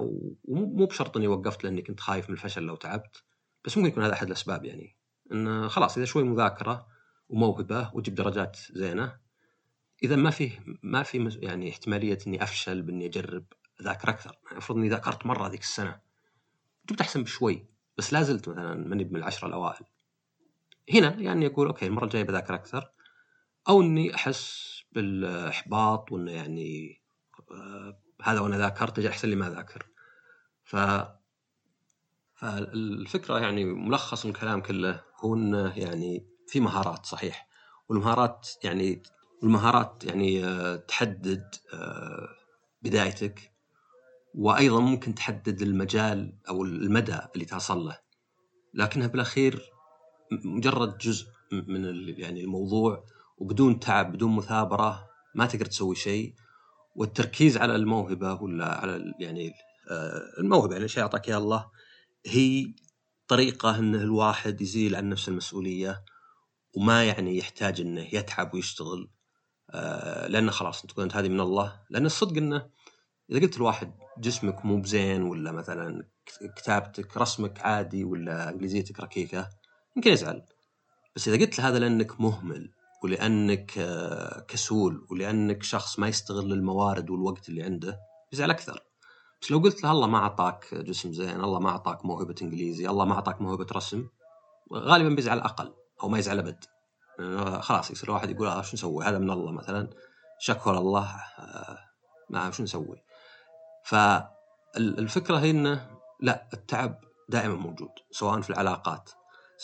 ومو 0.45 0.87
بشرط 0.87 1.17
إني 1.17 1.29
وقفت 1.29 1.65
لأني 1.65 1.83
كنت 1.83 2.01
خايف 2.01 2.29
من 2.29 2.35
الفشل 2.35 2.63
لو 2.63 2.77
تعبت 2.77 3.25
بس 3.65 3.77
ممكن 3.77 3.89
يكون 3.89 4.05
هذا 4.05 4.13
أحد 4.13 4.27
الأسباب 4.27 4.65
يعني. 4.65 4.97
انه 5.33 5.69
خلاص 5.69 5.97
إذا 5.97 6.07
شوي 6.07 6.23
مذاكرة 6.23 6.87
وموهبة 7.29 7.91
وتجيب 7.95 8.15
درجات 8.15 8.57
زينة 8.73 9.17
إذا 10.03 10.17
ما 10.17 10.31
فيه 10.31 10.65
ما 10.83 11.03
في 11.03 11.39
يعني 11.43 11.71
احتمالية 11.71 12.19
إني 12.27 12.43
أفشل 12.43 12.83
بإني 12.83 13.07
أجرب 13.07 13.45
أذاكر 13.81 14.09
أكثر. 14.09 14.31
يعني 14.31 14.53
المفروض 14.53 14.79
إني 14.79 14.89
ذاكرت 14.89 15.27
مرة 15.27 15.49
ذيك 15.49 15.61
السنة 15.61 16.01
جبت 16.91 17.01
أحسن 17.01 17.23
بشوي 17.23 17.67
بس 17.97 18.13
لا 18.13 18.23
زلت 18.23 18.49
مثلا 18.49 18.75
ماني 18.75 19.05
من 19.05 19.17
العشرة 19.17 19.49
الأوائل. 19.49 19.85
هنا 20.95 21.21
يعني 21.21 21.47
أقول 21.47 21.67
أوكي 21.67 21.87
المرة 21.87 22.05
الجاية 22.05 22.23
بذاكر 22.23 22.55
أكثر 22.55 22.91
أو 23.69 23.83
إني 23.83 24.15
أحس 24.15 24.73
بالإحباط 24.93 26.13
وإنه 26.13 26.33
يعني 26.33 27.02
هذا 28.23 28.41
وأنا 28.41 28.59
ذاكرت 28.59 28.99
أجل 28.99 29.09
أحسن 29.09 29.29
لي 29.29 29.37
ما 29.37 29.51
ذاكر 29.51 29.87
ف 30.65 30.77
فالفكرة 32.43 33.39
يعني 33.39 33.65
ملخص 33.65 34.27
الكلام 34.27 34.61
كله 34.61 35.01
هو 35.21 35.35
إنه 35.35 35.79
يعني 35.79 36.27
في 36.49 36.61
مهارات 36.61 37.07
صحيح. 37.07 37.49
والمهارات 37.89 38.49
يعني 38.65 39.03
والمهارات 39.43 40.05
يعني 40.05 40.45
آه 40.45 40.77
تحدد 40.77 41.55
آه 41.75 42.29
بدايتك 42.83 43.53
وأيضا 44.35 44.81
ممكن 44.81 45.15
تحدد 45.15 45.63
المجال 45.63 46.39
أو 46.49 46.65
المدى 46.65 47.19
اللي 47.35 47.45
توصل 47.45 47.79
له. 47.79 47.99
لكنها 48.75 49.07
بالأخير 49.07 49.63
مجرد 50.45 50.99
جزء 50.99 51.27
من 51.53 51.85
يعني 52.19 52.41
الموضوع 52.41 53.05
وبدون 53.39 53.81
تعب 53.81 54.13
بدون 54.13 54.37
مثابرة 54.37 55.09
ما 55.35 55.47
تقدر 55.47 55.67
تسوي 55.67 55.95
شيء. 55.97 56.35
والتركيز 56.95 57.57
على 57.57 57.77
الموهبة 57.77 58.35
ولا 58.35 58.67
على 58.67 59.15
يعني 59.21 59.53
آه، 59.91 60.23
الموهبة 60.39 60.75
يعني 60.75 60.89
شيء 60.89 61.03
أعطاك 61.03 61.29
إياه 61.29 61.39
الله. 61.39 61.71
هي 62.27 62.75
طريقة 63.29 63.79
إن 63.79 63.95
الواحد 63.95 64.61
يزيل 64.61 64.97
عن 64.97 65.09
نفسه 65.09 65.31
المسؤولية 65.31 66.05
وما 66.77 67.05
يعني 67.05 67.39
يحتاج 67.39 67.81
إنه 67.81 68.09
يتعب 68.13 68.55
ويشتغل 68.55 69.11
آه، 69.71 70.27
لأنه 70.27 70.51
خلاص 70.51 70.83
أنت 70.83 70.93
قلت 70.93 71.17
هذه 71.17 71.29
من 71.29 71.41
الله. 71.41 71.81
لأن 71.91 72.07
الصدق 72.07 72.37
إنه 72.37 72.71
إذا 73.31 73.41
قلت 73.41 73.57
الواحد 73.57 73.93
جسمك 74.19 74.65
مو 74.65 74.81
بزين 74.81 75.23
ولا 75.23 75.53
مثلا 75.53 76.09
كتابتك 76.57 77.17
رسمك 77.17 77.61
عادي 77.61 78.05
ولا 78.05 78.51
إنجليزيتك 78.51 79.01
ركيكة 79.01 79.49
يمكن 79.97 80.11
يزعل. 80.11 80.43
بس 81.17 81.29
إذا 81.29 81.45
قلت 81.45 81.59
له 81.59 81.69
هذا 81.69 81.79
لأنك 81.79 82.21
مهمل 82.21 82.73
ولأنك 83.05 83.79
آه، 83.79 84.41
كسول 84.49 85.07
ولأنك 85.11 85.63
شخص 85.63 85.99
ما 85.99 86.09
يستغل 86.09 86.53
الموارد 86.53 87.11
والوقت 87.11 87.49
اللي 87.49 87.63
عنده 87.63 87.99
يزعل 88.33 88.51
أكثر. 88.51 88.81
بس 89.43 89.51
لو 89.51 89.59
قلت 89.59 89.85
له 89.85 89.93
الله 89.93 90.07
ما 90.07 90.19
أعطاك 90.19 90.75
جسم 90.75 91.13
زين 91.13 91.45
الله 91.45 91.59
ما 91.61 91.71
أعطاك 91.71 92.05
موهبة 92.05 92.35
إنجليزي 92.43 92.89
الله 92.89 93.05
ما 93.05 93.15
أعطاك 93.15 93.41
موهبة 93.41 93.67
رسم 93.73 94.09
غالبا 94.73 95.15
بيزعل 95.15 95.41
أقل 95.41 95.75
أو 96.03 96.09
ما 96.09 96.19
يزعل 96.19 96.39
أبد. 96.39 96.65
خلاص 97.61 97.91
يصير 97.91 98.09
الواحد 98.09 98.31
يقول 98.31 98.47
آه 98.47 98.63
شو 98.63 98.77
نسوي؟ 98.77 99.05
هذا 99.05 99.19
من 99.19 99.31
الله 99.31 99.53
مثلا. 99.53 99.91
شكر 100.39 100.79
الله 100.79 101.17
آه 101.39 101.79
ما 102.31 102.51
شو 102.51 102.63
نسوي. 102.63 103.03
فالفكرة 103.85 105.39
هي 105.39 105.51
إنه 105.51 105.91
لا 106.21 106.49
التعب 106.53 107.01
دائما 107.29 107.55
موجود 107.55 107.91
سواء 108.11 108.41
في 108.41 108.51
العلاقات. 108.51 109.11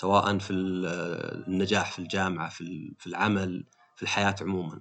سواء 0.00 0.38
في 0.38 0.52
النجاح 0.52 1.92
في 1.92 1.98
الجامعة 1.98 2.48
في 2.48 2.94
في 2.98 3.06
العمل 3.06 3.66
في 3.96 4.02
الحياة 4.02 4.34
عموما. 4.40 4.80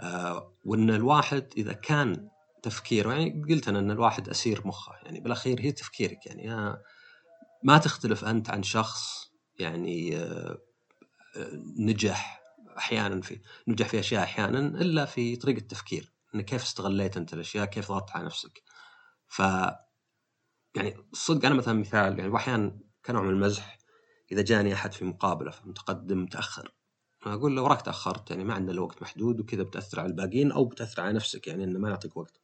آه، 0.00 0.52
وإن 0.64 0.90
الواحد 0.90 1.52
إذا 1.56 1.72
كان 1.72 2.28
تفكيره 2.62 3.12
يعني 3.12 3.42
قلت 3.50 3.68
أنا 3.68 3.78
إن 3.78 3.90
الواحد 3.90 4.28
أسير 4.28 4.66
مخه 4.66 4.92
يعني 5.02 5.20
بالأخير 5.20 5.60
هي 5.60 5.72
تفكيرك. 5.72 6.26
يعني 6.26 6.76
ما 7.62 7.78
تختلف 7.78 8.24
أنت 8.24 8.50
عن 8.50 8.62
شخص 8.62 9.30
يعني 9.58 10.16
آه، 10.16 10.58
نجح 11.78 12.42
أحيانا 12.78 13.20
في 13.20 13.40
نجح 13.68 13.88
في 13.88 14.00
أشياء 14.00 14.22
أحيانا 14.22 14.58
إلا 14.58 15.04
في 15.04 15.36
طريقة 15.36 15.58
التفكير. 15.58 16.12
إن 16.34 16.40
كيف 16.40 16.62
استغليت 16.62 17.16
أنت 17.16 17.34
الأشياء 17.34 17.64
كيف 17.64 17.88
ضغطت 17.88 18.10
على 18.10 18.26
نفسك. 18.26 18.62
ف 19.28 19.42
يعني 20.76 20.96
الصدق 21.12 21.46
أنا 21.46 21.54
مثلا 21.54 21.74
مثال 21.74 22.18
يعني 22.18 22.30
واحيانا 22.30 22.78
كنوع 23.04 23.22
من 23.22 23.30
المزح 23.30 23.75
إذا 24.32 24.42
جاني 24.42 24.74
أحد 24.74 24.92
في 24.92 25.04
مقابلة 25.04 25.52
متقدم 25.64 26.22
متأخر. 26.22 26.72
أقول 27.26 27.56
له 27.56 27.62
وراك 27.62 27.82
تأخرت 27.82 28.30
يعني 28.30 28.44
ما 28.44 28.54
عندنا 28.54 28.72
الوقت 28.72 29.02
محدود 29.02 29.40
وكذا 29.40 29.62
بتأثر 29.62 30.00
على 30.00 30.08
الباقيين 30.08 30.52
أو 30.52 30.64
بتأثر 30.64 31.02
على 31.02 31.12
نفسك 31.12 31.46
يعني 31.46 31.64
إنه 31.64 31.78
ما 31.78 31.88
نعطيك 31.88 32.16
وقت. 32.16 32.40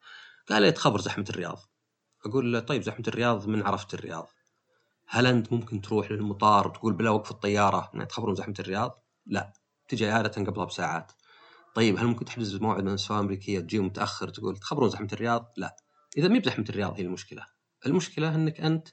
قال 0.49 0.61
لي 0.61 0.71
تخبر 0.71 1.01
زحمة 1.01 1.25
الرياض. 1.29 1.59
أقول 2.25 2.53
له 2.53 2.59
طيب 2.59 2.81
زحمة 2.81 3.05
الرياض 3.07 3.47
من 3.47 3.63
عرفت 3.63 3.93
الرياض؟ 3.93 4.29
هل 5.07 5.27
أنت 5.27 5.53
ممكن 5.53 5.81
تروح 5.81 6.11
للمطار 6.11 6.67
وتقول 6.67 6.93
بلا 6.93 7.09
وقف 7.09 7.31
الطيارة 7.31 8.05
تخبرون 8.09 8.35
زحمة 8.35 8.55
الرياض؟ 8.59 9.03
لا. 9.25 9.53
تجي 9.87 10.09
عادة 10.09 10.45
قبلها 10.45 10.65
بساعات. 10.65 11.11
طيب 11.75 11.97
هل 11.99 12.05
ممكن 12.05 12.25
تحجز 12.25 12.55
موعد 12.55 12.83
من 12.83 12.93
السفاره 12.93 13.19
الأمريكية 13.19 13.59
تجي 13.59 13.79
متأخر 13.79 14.29
تقول 14.29 14.57
تخبرون 14.57 14.89
زحمة 14.89 15.07
الرياض؟ 15.13 15.53
لا. 15.57 15.75
إذا 16.17 16.27
مي 16.27 16.39
بزحمة 16.39 16.65
الرياض 16.69 16.93
هي 16.93 17.01
المشكلة. 17.01 17.45
المشكلة 17.85 18.35
إنك 18.35 18.61
أنت 18.61 18.87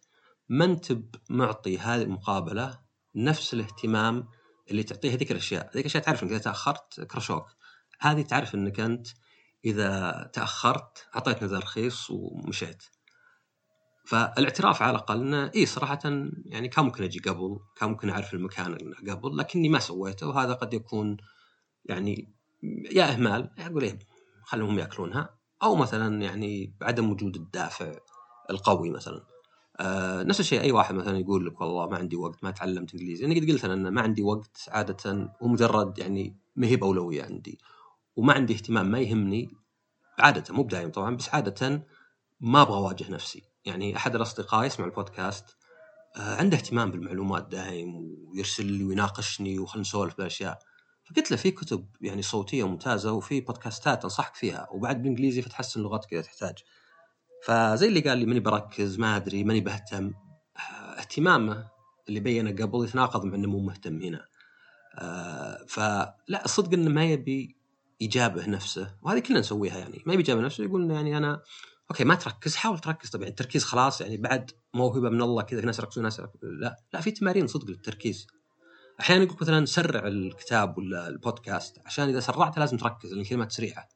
ما 0.51 0.65
انت 0.65 0.97
معطي 1.31 1.79
هذه 1.79 2.03
المقابلة 2.03 2.79
نفس 3.15 3.55
الاهتمام 3.55 4.29
اللي 4.71 4.83
تعطيه 4.83 5.15
هذيك 5.15 5.33
الأشياء، 5.33 5.65
هذيك 5.65 5.87
الأشياء 5.87 6.03
تعرف 6.03 6.23
إنك 6.23 6.31
إذا 6.31 6.41
تأخرت 6.41 7.01
كرشوك، 7.01 7.47
هذه 8.01 8.23
تعرف 8.23 8.55
إنك 8.55 8.81
أنت 8.81 9.09
إذا 9.65 10.31
تأخرت 10.33 11.09
أعطيت 11.15 11.43
نذر 11.43 11.59
رخيص 11.59 12.11
ومشيت. 12.11 12.83
فالاعتراف 14.07 14.83
على 14.83 14.91
الأقل 14.91 15.21
إنه 15.21 15.51
اي 15.57 15.67
صراحة 15.67 16.01
يعني 16.45 16.69
كان 16.69 16.85
ممكن 16.85 17.05
أجي 17.05 17.19
قبل، 17.19 17.59
كان 17.77 17.89
ممكن 17.89 18.11
أعرف 18.11 18.35
المكان 18.35 18.95
قبل، 19.09 19.37
لكني 19.37 19.69
ما 19.69 19.79
سويته 19.79 20.29
وهذا 20.29 20.53
قد 20.53 20.75
يكون 20.75 21.17
يعني 21.85 22.35
يا 22.93 23.13
إهمال 23.13 23.51
أقول 23.59 23.83
إيه 23.83 23.99
خلهم 24.43 24.79
يأكلونها 24.79 25.39
أو 25.63 25.77
مثلا 25.77 26.23
يعني 26.23 26.77
عدم 26.83 27.11
وجود 27.11 27.37
الدافع 27.37 27.93
القوي 28.51 28.91
مثلا. 28.91 29.27
آه 29.81 30.23
نفس 30.23 30.41
الشيء 30.41 30.61
أي 30.61 30.73
واحد 30.73 30.95
مثلا 30.95 31.19
يقول 31.19 31.47
لك 31.47 31.61
والله 31.61 31.87
ما 31.89 31.97
عندي 31.99 32.17
وقت 32.17 32.45
ما 32.45 32.51
تعلمت 32.51 32.95
إنجليزي. 32.95 33.25
أنا 33.27 33.35
قد 33.35 33.51
قلت 33.51 33.65
أنا 33.65 33.91
ما 33.91 34.01
عندي 34.01 34.23
وقت 34.23 34.69
عادة 34.69 35.31
هو 35.43 35.49
مجرد 35.49 35.99
يعني 35.99 36.37
ما 36.57 36.67
هي 36.67 36.77
بأولوية 36.77 37.23
عندي 37.25 37.59
وما 38.17 38.33
عندي 38.33 38.55
اهتمام 38.55 38.87
ما 38.91 38.99
يهمني 39.01 39.51
عادة 40.19 40.55
مو 40.55 40.63
بدايم 40.63 40.91
طبعا 40.91 41.17
بس 41.17 41.29
عادة 41.29 41.83
ما 42.41 42.63
أبغى 42.63 42.77
أواجه 42.79 43.13
نفسي. 43.13 43.43
يعني 43.65 43.97
أحد 43.97 44.15
الأصدقاء 44.15 44.67
يسمع 44.67 44.87
البودكاست 44.87 45.57
آه 46.17 46.37
عنده 46.37 46.57
اهتمام 46.57 46.91
بالمعلومات 46.91 47.49
دايم 47.49 47.95
ويرسل 48.29 48.67
لي 48.67 48.85
ويناقشني 48.85 49.59
وخلنا 49.59 49.81
نسولف 49.83 50.17
بالاشياء 50.19 50.59
فقلت 51.05 51.31
له 51.31 51.37
في 51.37 51.51
كتب 51.51 51.87
يعني 52.01 52.23
صوتية 52.23 52.69
ممتازة 52.69 53.13
وفي 53.13 53.41
بودكاستات 53.41 54.05
أنصحك 54.05 54.35
فيها 54.35 54.69
وبعد 54.73 54.97
بالإنجليزي 55.03 55.43
فتحسن 55.43 55.81
لغتك 55.83 56.13
إذا 56.13 56.23
تحتاج. 56.23 56.59
فزي 57.45 57.89
اللي 57.89 58.01
قال 58.01 58.19
لي 58.19 58.27
ماني 58.27 58.41
بركز 58.41 58.99
ما 58.99 59.17
أدري 59.17 59.45
ماني 59.45 59.61
بهتم. 59.61 60.13
اهتمامه 60.99 61.69
اللي 62.09 62.21
بينه 62.21 62.51
قبل 62.51 62.85
يتناقض 62.85 63.25
مع 63.25 63.35
إنه 63.35 63.49
مو 63.49 63.61
مهتم 63.61 64.03
هنا. 64.03 64.27
آه، 64.99 65.65
فلا 65.69 66.45
الصدق 66.45 66.73
إنه 66.73 66.91
ما 66.91 67.05
يبي 67.05 67.57
يجابه 68.01 68.47
نفسه 68.47 68.95
وهذه 69.03 69.19
كلنا 69.19 69.41
نسويها 69.41 69.79
يعني. 69.79 70.03
ما 70.07 70.13
يبي 70.13 70.23
يجابه 70.23 70.41
نفسه 70.41 70.65
يقول 70.65 70.91
يعني 70.91 71.17
أنا 71.17 71.43
أوكي 71.91 72.05
ما 72.05 72.15
تركز 72.15 72.57
حاول 72.57 72.79
تركز. 72.79 73.11
طبعا 73.11 73.29
التركيز 73.29 73.65
خلاص 73.65 74.01
يعني 74.01 74.17
بعد 74.17 74.51
موهبة 74.75 75.11
من 75.11 75.23
الله 75.23 75.43
كذا 75.43 75.61
في 75.61 75.67
ناس 75.67 75.79
يركزون 75.79 76.05
ناس 76.05 76.19
يركزون. 76.19 76.61
لا 76.61 76.77
لا 76.93 77.01
في 77.01 77.11
تمارين 77.11 77.47
صدق 77.47 77.71
للتركيز. 77.71 78.27
أحيانا 79.01 79.25
يقول 79.25 79.37
مثلا 79.41 79.67
سرع 79.67 80.07
الكتاب 80.07 80.79
ولا 80.79 81.09
البودكاست. 81.09 81.79
عشان 81.87 82.09
إذا 82.09 82.21
سرعت 82.21 82.59
لازم 82.59 82.77
تركز 82.77 83.13
لأن 83.13 83.21
الكلمات 83.21 83.53
سريعه 83.53 83.89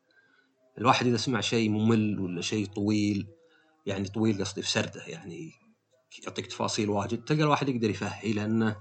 الواحد 0.79 1.07
إذا 1.07 1.17
سمع 1.17 1.41
شيء 1.41 1.71
ممل 1.71 2.21
ولا 2.21 2.43
شيء 2.43 2.67
طويل 2.67 3.29
يعني 3.87 4.09
طويل 4.09 4.41
قصدي 4.41 4.63
في 4.63 4.71
سرده 4.71 5.03
يعني 5.07 5.53
يعطيك 6.25 6.47
تفاصيل 6.47 6.91
واجد 6.91 7.25
تلقى 7.25 7.43
الواحد 7.43 7.69
يقدر 7.69 7.91
يفهي 7.91 8.33
لأنه 8.33 8.77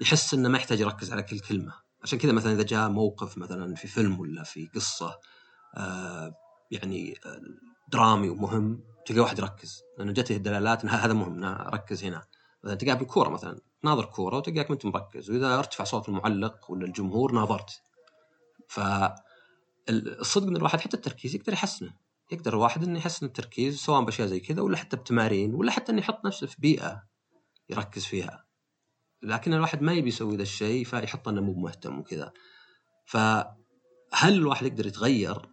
يحس 0.00 0.34
إنه 0.34 0.48
ما 0.48 0.58
يحتاج 0.58 0.80
يركز 0.80 1.12
على 1.12 1.22
كل 1.22 1.40
كلمة. 1.40 1.72
عشان 2.02 2.18
كذا 2.18 2.32
مثلا 2.32 2.52
إذا 2.52 2.62
جاء 2.62 2.88
موقف 2.88 3.38
مثلا 3.38 3.74
في 3.74 3.88
فيلم 3.88 4.20
ولا 4.20 4.42
في 4.42 4.70
قصة 4.74 5.18
آه 5.76 6.34
يعني 6.70 7.14
آه 7.26 7.40
درامي 7.92 8.28
ومهم 8.28 8.80
تلقى 9.06 9.20
واحد 9.20 9.38
يركز. 9.38 9.82
لأنه 9.98 10.12
جته 10.12 10.36
الدلالات 10.36 10.84
إن 10.84 10.90
هذا 10.90 11.12
مهم 11.12 11.44
ركز 11.44 12.04
هنا. 12.04 12.26
مثلا 12.64 12.76
تلقاه 12.76 12.94
بالكورة 12.94 13.28
مثلا 13.28 13.60
ناظر 13.84 14.04
كورة 14.04 14.36
وتلقاك 14.36 14.70
ما 14.70 14.74
أنت 14.74 14.86
مركز 14.86 15.30
وإذا 15.30 15.58
ارتفع 15.58 15.84
صوت 15.84 16.08
المعلق 16.08 16.70
ولا 16.70 16.86
الجمهور 16.86 17.32
ناظرت. 17.32 17.82
ف 18.68 18.80
الصدق 19.90 20.46
إن 20.46 20.56
الواحد 20.56 20.80
حتى 20.80 20.96
التركيز 20.96 21.34
يقدر 21.34 21.52
يحسنه. 21.52 21.94
يقدر 22.32 22.54
الواحد 22.54 22.82
إنه 22.82 22.98
يحسن 22.98 23.26
التركيز 23.26 23.78
سواء 23.78 24.04
بأشياء 24.04 24.28
زي 24.28 24.40
كذا 24.40 24.62
ولا 24.62 24.76
حتى 24.76 24.96
بتمارين 24.96 25.54
ولا 25.54 25.70
حتى 25.70 25.92
إنه 25.92 26.00
يحط 26.00 26.26
نفسه 26.26 26.46
في 26.46 26.56
بيئة 26.58 27.02
يركز 27.70 28.04
فيها. 28.04 28.44
لكن 29.22 29.54
الواحد 29.54 29.82
ما 29.82 29.92
يبي 29.92 30.08
يسوي 30.08 30.36
ذا 30.36 30.42
الشيء 30.42 30.84
فيحط 30.84 31.28
إنه 31.28 31.40
مو 31.40 31.52
مهتم 31.54 31.98
وكذا. 31.98 32.32
فهل 33.06 33.54
الواحد 34.24 34.66
يقدر 34.66 34.86
يتغير؟ 34.86 35.48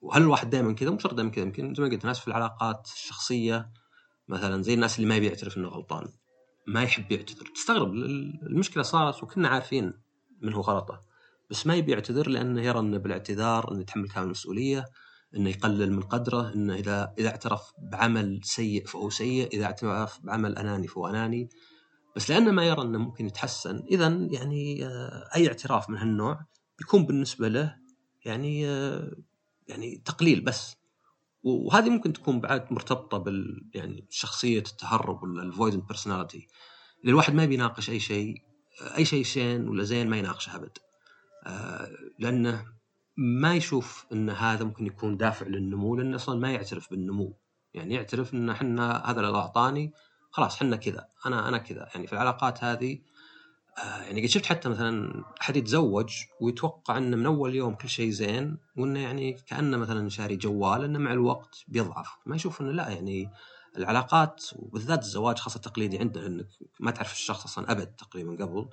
وهل 0.00 0.22
الواحد 0.22 0.50
دائما 0.50 0.72
كذا؟ 0.72 0.90
مو 0.90 0.98
شرط 0.98 1.14
دائما 1.14 1.30
كذا. 1.30 1.44
يمكن 1.44 1.74
زي 1.74 1.82
ما 1.82 1.88
قلت 1.88 2.04
ناس 2.04 2.18
في 2.18 2.28
العلاقات 2.28 2.88
الشخصية 2.94 3.70
مثلا 4.28 4.62
زي 4.62 4.74
الناس 4.74 4.96
اللي 4.96 5.08
ما 5.08 5.16
يبي 5.16 5.26
يعترف 5.26 5.56
إنه 5.56 5.68
غلطان 5.68 6.08
ما 6.66 6.82
يحب 6.82 7.12
يعتذر. 7.12 7.46
تستغرب 7.54 7.92
المشكلة 7.92 8.82
صارت 8.82 9.22
وكنا 9.22 9.48
عارفين 9.48 9.92
من 10.42 10.52
هو 10.52 10.60
غلطة. 10.60 11.07
بس 11.50 11.66
ما 11.66 11.74
يبي 11.74 11.92
يعتذر 11.92 12.28
لأنه 12.28 12.62
يرى 12.62 12.78
أنه 12.78 12.98
بالاعتذار 12.98 13.72
أنه 13.72 13.80
يتحمل 13.80 14.08
كامل 14.08 14.26
المسؤولية 14.26 14.84
أنه 15.36 15.50
يقلل 15.50 15.92
من 15.92 16.02
قدره 16.02 16.52
أنه 16.54 16.74
إذا 16.74 17.14
إذا 17.18 17.28
اعترف 17.28 17.72
بعمل 17.78 18.40
سيء 18.42 18.86
فهو 18.86 19.10
سيء 19.10 19.48
إذا 19.52 19.64
اعترف 19.64 20.20
بعمل 20.22 20.58
أناني 20.58 20.88
فهو 20.88 21.06
أناني. 21.06 21.48
بس 22.16 22.30
لأنه 22.30 22.50
ما 22.50 22.64
يرى 22.64 22.82
أنه 22.82 22.98
ممكن 22.98 23.26
يتحسن. 23.26 23.82
اذا 23.90 24.08
يعني 24.30 24.86
آه، 24.86 25.28
أي 25.36 25.48
اعتراف 25.48 25.90
من 25.90 25.96
هالنوع 25.96 26.40
بيكون 26.78 27.06
بالنسبة 27.06 27.48
له 27.48 27.76
يعني 28.24 28.68
آه، 28.68 29.12
يعني 29.68 30.02
تقليل 30.04 30.40
بس. 30.40 30.76
وهذه 31.42 31.90
ممكن 31.90 32.12
تكون 32.12 32.40
بعد 32.40 32.72
مرتبطة 32.72 33.18
بال 33.18 33.68
يعني 33.74 34.06
شخصية 34.10 34.58
التهرب 34.58 35.22
ولا 35.22 35.42
ال 35.42 35.47
avoidant 35.47 35.84
personality 35.84 36.48
الواحد 37.04 37.34
ما 37.34 37.44
بيناقش 37.44 37.90
أي 37.90 38.00
شيء 38.00 38.34
أي 38.96 39.04
شيء 39.04 39.24
شين 39.24 39.68
ولا 39.68 39.84
زين 39.84 40.10
ما 40.10 40.18
يناقشه 40.18 40.56
أبد. 40.56 40.78
آه، 40.78 40.87
لأنه 42.18 42.64
ما 43.16 43.54
يشوف 43.54 44.06
إن 44.12 44.30
هذا 44.30 44.64
ممكن 44.64 44.86
يكون 44.86 45.16
دافع 45.16 45.46
للنمو 45.46 45.96
لأنه 45.96 46.16
أصلا 46.16 46.40
ما 46.40 46.52
يعترف 46.52 46.90
بالنمو. 46.90 47.36
يعني 47.74 47.94
يعترف 47.94 48.34
إن 48.34 48.50
إحنا 48.50 49.10
هذا 49.10 49.20
اللي 49.20 49.38
أعطاني 49.38 49.92
خلاص 50.30 50.56
إحنا 50.56 50.76
كذا 50.76 51.08
أنا 51.26 51.48
أنا 51.48 51.58
كذا. 51.58 51.88
يعني 51.94 52.06
في 52.06 52.12
العلاقات 52.12 52.64
هذه 52.64 52.98
آه، 53.78 54.02
يعني 54.02 54.22
قد 54.22 54.26
شفت 54.26 54.46
حتى 54.46 54.68
مثلا 54.68 55.24
أحد 55.40 55.56
يتزوج 55.56 56.12
ويتوقع 56.40 56.98
إنه 56.98 57.16
من 57.16 57.26
أول 57.26 57.54
يوم 57.54 57.74
كل 57.74 57.88
شيء 57.88 58.10
زين 58.10 58.58
وإنه 58.76 59.00
يعني 59.00 59.32
كأنه 59.32 59.76
مثلا 59.76 60.08
شاري 60.08 60.36
جوال 60.36 60.84
إنه 60.84 60.98
مع 60.98 61.12
الوقت 61.12 61.64
بيضعف. 61.68 62.08
ما 62.26 62.36
يشوف 62.36 62.60
إنه 62.60 62.72
لا 62.72 62.88
يعني 62.88 63.30
العلاقات 63.76 64.44
وبالذات 64.56 65.02
الزواج 65.02 65.38
خاصة 65.38 65.56
التقليدي 65.56 65.98
عندنا 65.98 66.26
انك 66.26 66.48
ما 66.80 66.90
تعرف 66.90 67.12
الشخص 67.12 67.44
أصلا 67.44 67.72
أبد 67.72 67.86
تقريبا 67.86 68.44
قبل. 68.44 68.68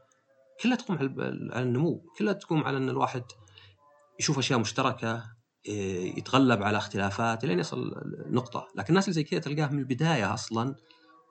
كلها 0.63 0.75
تقوم 0.75 0.97
على 0.97 1.63
النمو 1.63 2.05
كلها 2.17 2.33
تقوم 2.33 2.63
على 2.63 2.77
إن 2.77 2.89
الواحد 2.89 3.23
يشوف 4.19 4.37
أشياء 4.39 4.59
مشتركة 4.59 5.35
يتغلب 6.17 6.63
على 6.63 6.77
اختلافات 6.77 7.45
لين 7.45 7.59
يصل 7.59 7.91
نقطه 8.29 8.67
لكن 8.75 8.89
الناس 8.89 9.03
اللي 9.03 9.13
زي 9.13 9.23
كذا 9.23 9.39
تلقاه 9.39 9.67
من 9.67 9.79
البداية 9.79 10.33
أصلا 10.33 10.75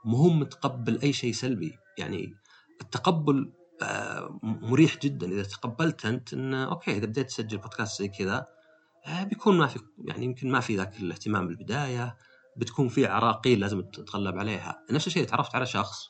مهم 0.05 0.41
متقبل 0.41 1.01
أي 1.03 1.13
شيء 1.13 1.33
سلبي. 1.33 1.79
يعني 1.99 2.35
التقبل 2.81 3.53
آه، 3.83 4.41
مريح 4.43 4.99
جدا. 4.99 5.27
إذا 5.27 5.43
تقبلت 5.43 6.07
أنت 6.07 6.33
انه 6.33 6.65
okay 6.65 6.91
إذا 6.91 7.07
بديت 7.07 7.27
تسجل 7.27 7.59
بودكاست 7.59 7.99
زي 7.99 8.09
كذا 8.09 8.47
آه، 9.07 9.25
بيكون 9.25 9.59
ما 9.59 9.67
في 9.67 9.81
يعني 10.05 10.25
يمكن 10.25 10.51
ما 10.51 10.61
في 10.61 10.77
ذاك 10.77 10.97
الاهتمام 10.97 11.49
بالبداية 11.49 12.17
بتكون 12.57 12.89
في 12.89 13.07
عراقيل 13.07 13.61
لازم 13.61 13.83
تتغلب 13.83 14.39
عليها. 14.39 14.85
نفس 14.91 15.07
الشيء 15.07 15.25
تعرفت 15.25 15.55
على 15.55 15.67
شخص 15.67 16.09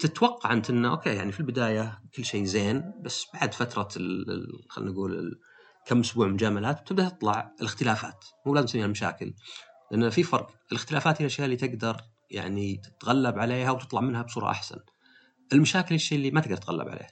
تتوقع 0.00 0.52
أنت 0.52 0.70
إنه 0.70 0.90
okay 0.90 1.14
يعني 1.14 1.32
في 1.32 1.40
البداية 1.40 2.02
كل 2.16 2.24
شيء 2.24 2.44
زين 2.44 2.92
بس 3.00 3.26
بعد 3.34 3.54
فترة 3.54 3.88
خلينا 4.68 4.90
نقول 4.90 5.40
كم 5.86 6.00
أسبوع 6.00 6.26
مجاملات 6.26 6.88
تبدا 6.88 7.08
تطلع 7.08 7.54
الاختلافات. 7.60 8.24
مو 8.46 8.54
لازم 8.54 8.66
تسميها 8.66 8.84
المشاكل 8.86 9.34
لأن 9.90 10.10
في 10.10 10.22
فرق. 10.22 10.50
الاختلافات 10.72 11.16
هي 11.16 11.26
الأشياء 11.26 11.44
اللي 11.44 11.56
تقدر 11.56 12.00
يعني 12.30 12.76
تتغلب 12.76 13.38
عليها 13.38 13.70
وتطلع 13.70 14.00
منها 14.00 14.22
بصورة 14.22 14.50
أحسن. 14.50 14.78
المشاكل 15.52 15.94
الشيء 15.94 16.18
اللي 16.18 16.30
ما 16.30 16.40
تقدر 16.40 16.56
تتغلب 16.56 16.88
عليه. 16.88 17.08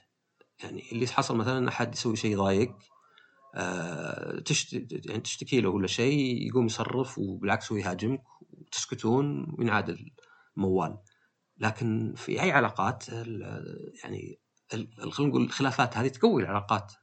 يعني 0.63 0.91
اللي 0.91 1.07
حصل 1.07 1.37
مثلا 1.37 1.69
أحد 1.69 1.93
يسوي 1.93 2.15
شيء 2.15 2.31
يضايق 2.31 2.75
آه 3.55 4.39
تشت... 4.39 4.73
يعني 5.05 5.21
تشتكي 5.21 5.61
له 5.61 5.69
ولا 5.69 5.87
شيء 5.87 6.47
يقوم 6.47 6.65
يصرف 6.65 7.17
وبالعكس 7.17 7.71
هو 7.71 7.77
يهاجمك 7.77 8.23
وتسكتون 8.41 9.55
وينعاد 9.57 9.97
الموال. 10.57 10.97
لكن 11.57 12.13
في 12.17 12.41
أي 12.41 12.51
علاقات 12.51 13.09
يعني 14.03 14.39
خلينا 15.11 15.29
نقول 15.29 15.43
الخلافات 15.43 15.97
هذه 15.97 16.07
تقوي 16.07 16.43
العلاقات. 16.43 16.93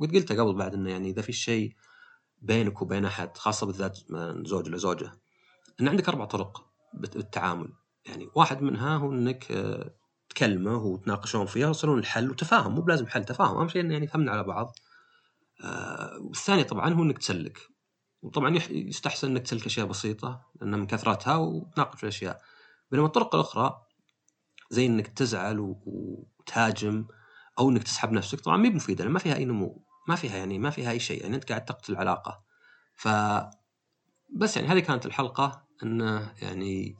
قد 0.00 0.16
قلت 0.16 0.32
قبل 0.32 0.54
بعد 0.54 0.74
إنه 0.74 0.90
يعني 0.90 1.10
إذا 1.10 1.22
في 1.22 1.32
شيء 1.32 1.74
بينك 2.38 2.82
وبين 2.82 3.04
أحد 3.04 3.36
خاصة 3.36 3.66
بالذات 3.66 3.98
زوج 4.46 4.68
لزوجة 4.68 5.12
إن 5.80 5.88
عندك 5.88 6.08
أربع 6.08 6.24
طرق 6.24 6.66
بالتعامل. 6.94 7.72
يعني 8.06 8.28
واحد 8.34 8.62
منها 8.62 8.96
هو 8.96 9.12
إنك 9.12 9.52
آه، 9.52 9.94
تكلمه 10.28 10.76
وتناقشون 10.76 11.46
فيها 11.46 11.68
وتصلون 11.68 11.98
الحل 11.98 12.30
وتفاهم. 12.30 12.74
مو 12.74 12.80
بلازم 12.80 13.06
حل 13.06 13.24
تفاهم. 13.24 13.56
أهم 13.56 13.68
شيء 13.68 13.82
إنه 13.82 13.92
يعني 13.92 14.06
فهمنا 14.06 14.32
على 14.32 14.44
بعض. 14.44 14.72
آه 15.64 16.18
والثاني 16.20 16.64
طبعا 16.64 16.92
هو 16.94 17.02
إنك 17.02 17.18
تسلك. 17.18 17.58
وطبعا 18.22 18.58
يستحسن 18.70 19.30
إنك 19.30 19.42
تسلك 19.42 19.66
أشياء 19.66 19.86
بسيطة 19.86 20.46
لأن 20.60 20.78
من 20.78 20.86
كثرتها 20.86 21.36
وتناقش 21.36 22.02
الاشياء 22.02 22.40
بينما 22.90 23.06
الطرق 23.06 23.34
الأخرى 23.34 23.82
زي 24.70 24.86
إنك 24.86 25.08
تزعل 25.08 25.76
وتهاجم 25.86 27.06
أو 27.58 27.70
إنك 27.70 27.82
تسحب 27.82 28.12
نفسك. 28.12 28.40
طبعا 28.40 28.56
ما 28.56 28.68
هي 28.68 28.72
مفيدة 28.72 29.04
ما 29.08 29.18
فيها 29.18 29.34
أي 29.34 29.44
نمو 29.44 29.84
ما 30.08 30.16
فيها 30.16 30.36
يعني 30.36 30.58
ما 30.58 30.70
فيها 30.70 30.90
أي 30.90 31.00
شيء. 31.00 31.22
يعني 31.22 31.36
أنت 31.36 31.48
قاعد 31.48 31.64
تقتل 31.64 31.92
العلاقه 31.92 32.42
ف 32.94 33.08
بس 34.36 34.56
يعني 34.56 34.68
هذه 34.68 34.78
كانت 34.78 35.06
الحلقة. 35.06 35.70
انه 35.82 36.32
يعني 36.42 36.96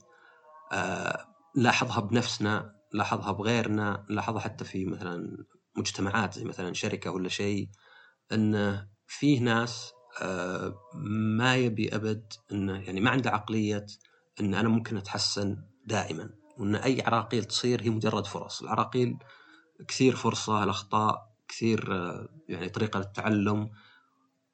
آه 0.72 1.26
نلاحظها 1.56 2.00
بنفسنا 2.00 2.74
نلاحظها 2.94 3.32
بغيرنا 3.32 4.06
نلاحظها 4.10 4.40
حتى 4.40 4.64
في 4.64 4.84
مثلا 4.84 5.46
مجتمعات 5.76 6.34
زي 6.34 6.44
مثلا 6.44 6.72
شركة 6.72 7.10
ولا 7.10 7.28
شيء. 7.28 7.68
انه 8.32 8.88
فيه 9.06 9.40
ناس 9.40 9.92
آه 10.22 10.74
ما 11.38 11.56
يبي 11.56 11.94
أبد 11.96 12.32
انه 12.52 12.80
يعني 12.80 13.00
ما 13.00 13.10
عنده 13.10 13.30
عقلية 13.30 13.86
إن 14.40 14.54
أنا 14.54 14.68
ممكن 14.68 14.96
أتحسن 14.96 15.56
دائما. 15.86 16.39
وإن 16.60 16.74
أي 16.76 17.02
عراقيل 17.02 17.44
تصير 17.44 17.82
هي 17.82 17.90
مجرد 17.90 18.26
فرص. 18.26 18.62
العراقيل 18.62 19.16
كثير 19.88 20.16
فرصة 20.16 20.64
الاخطاء 20.64 21.30
كثير 21.48 21.94
آه، 21.94 22.28
يعني 22.48 22.68
طريقة 22.68 22.98
للتعلم 22.98 23.70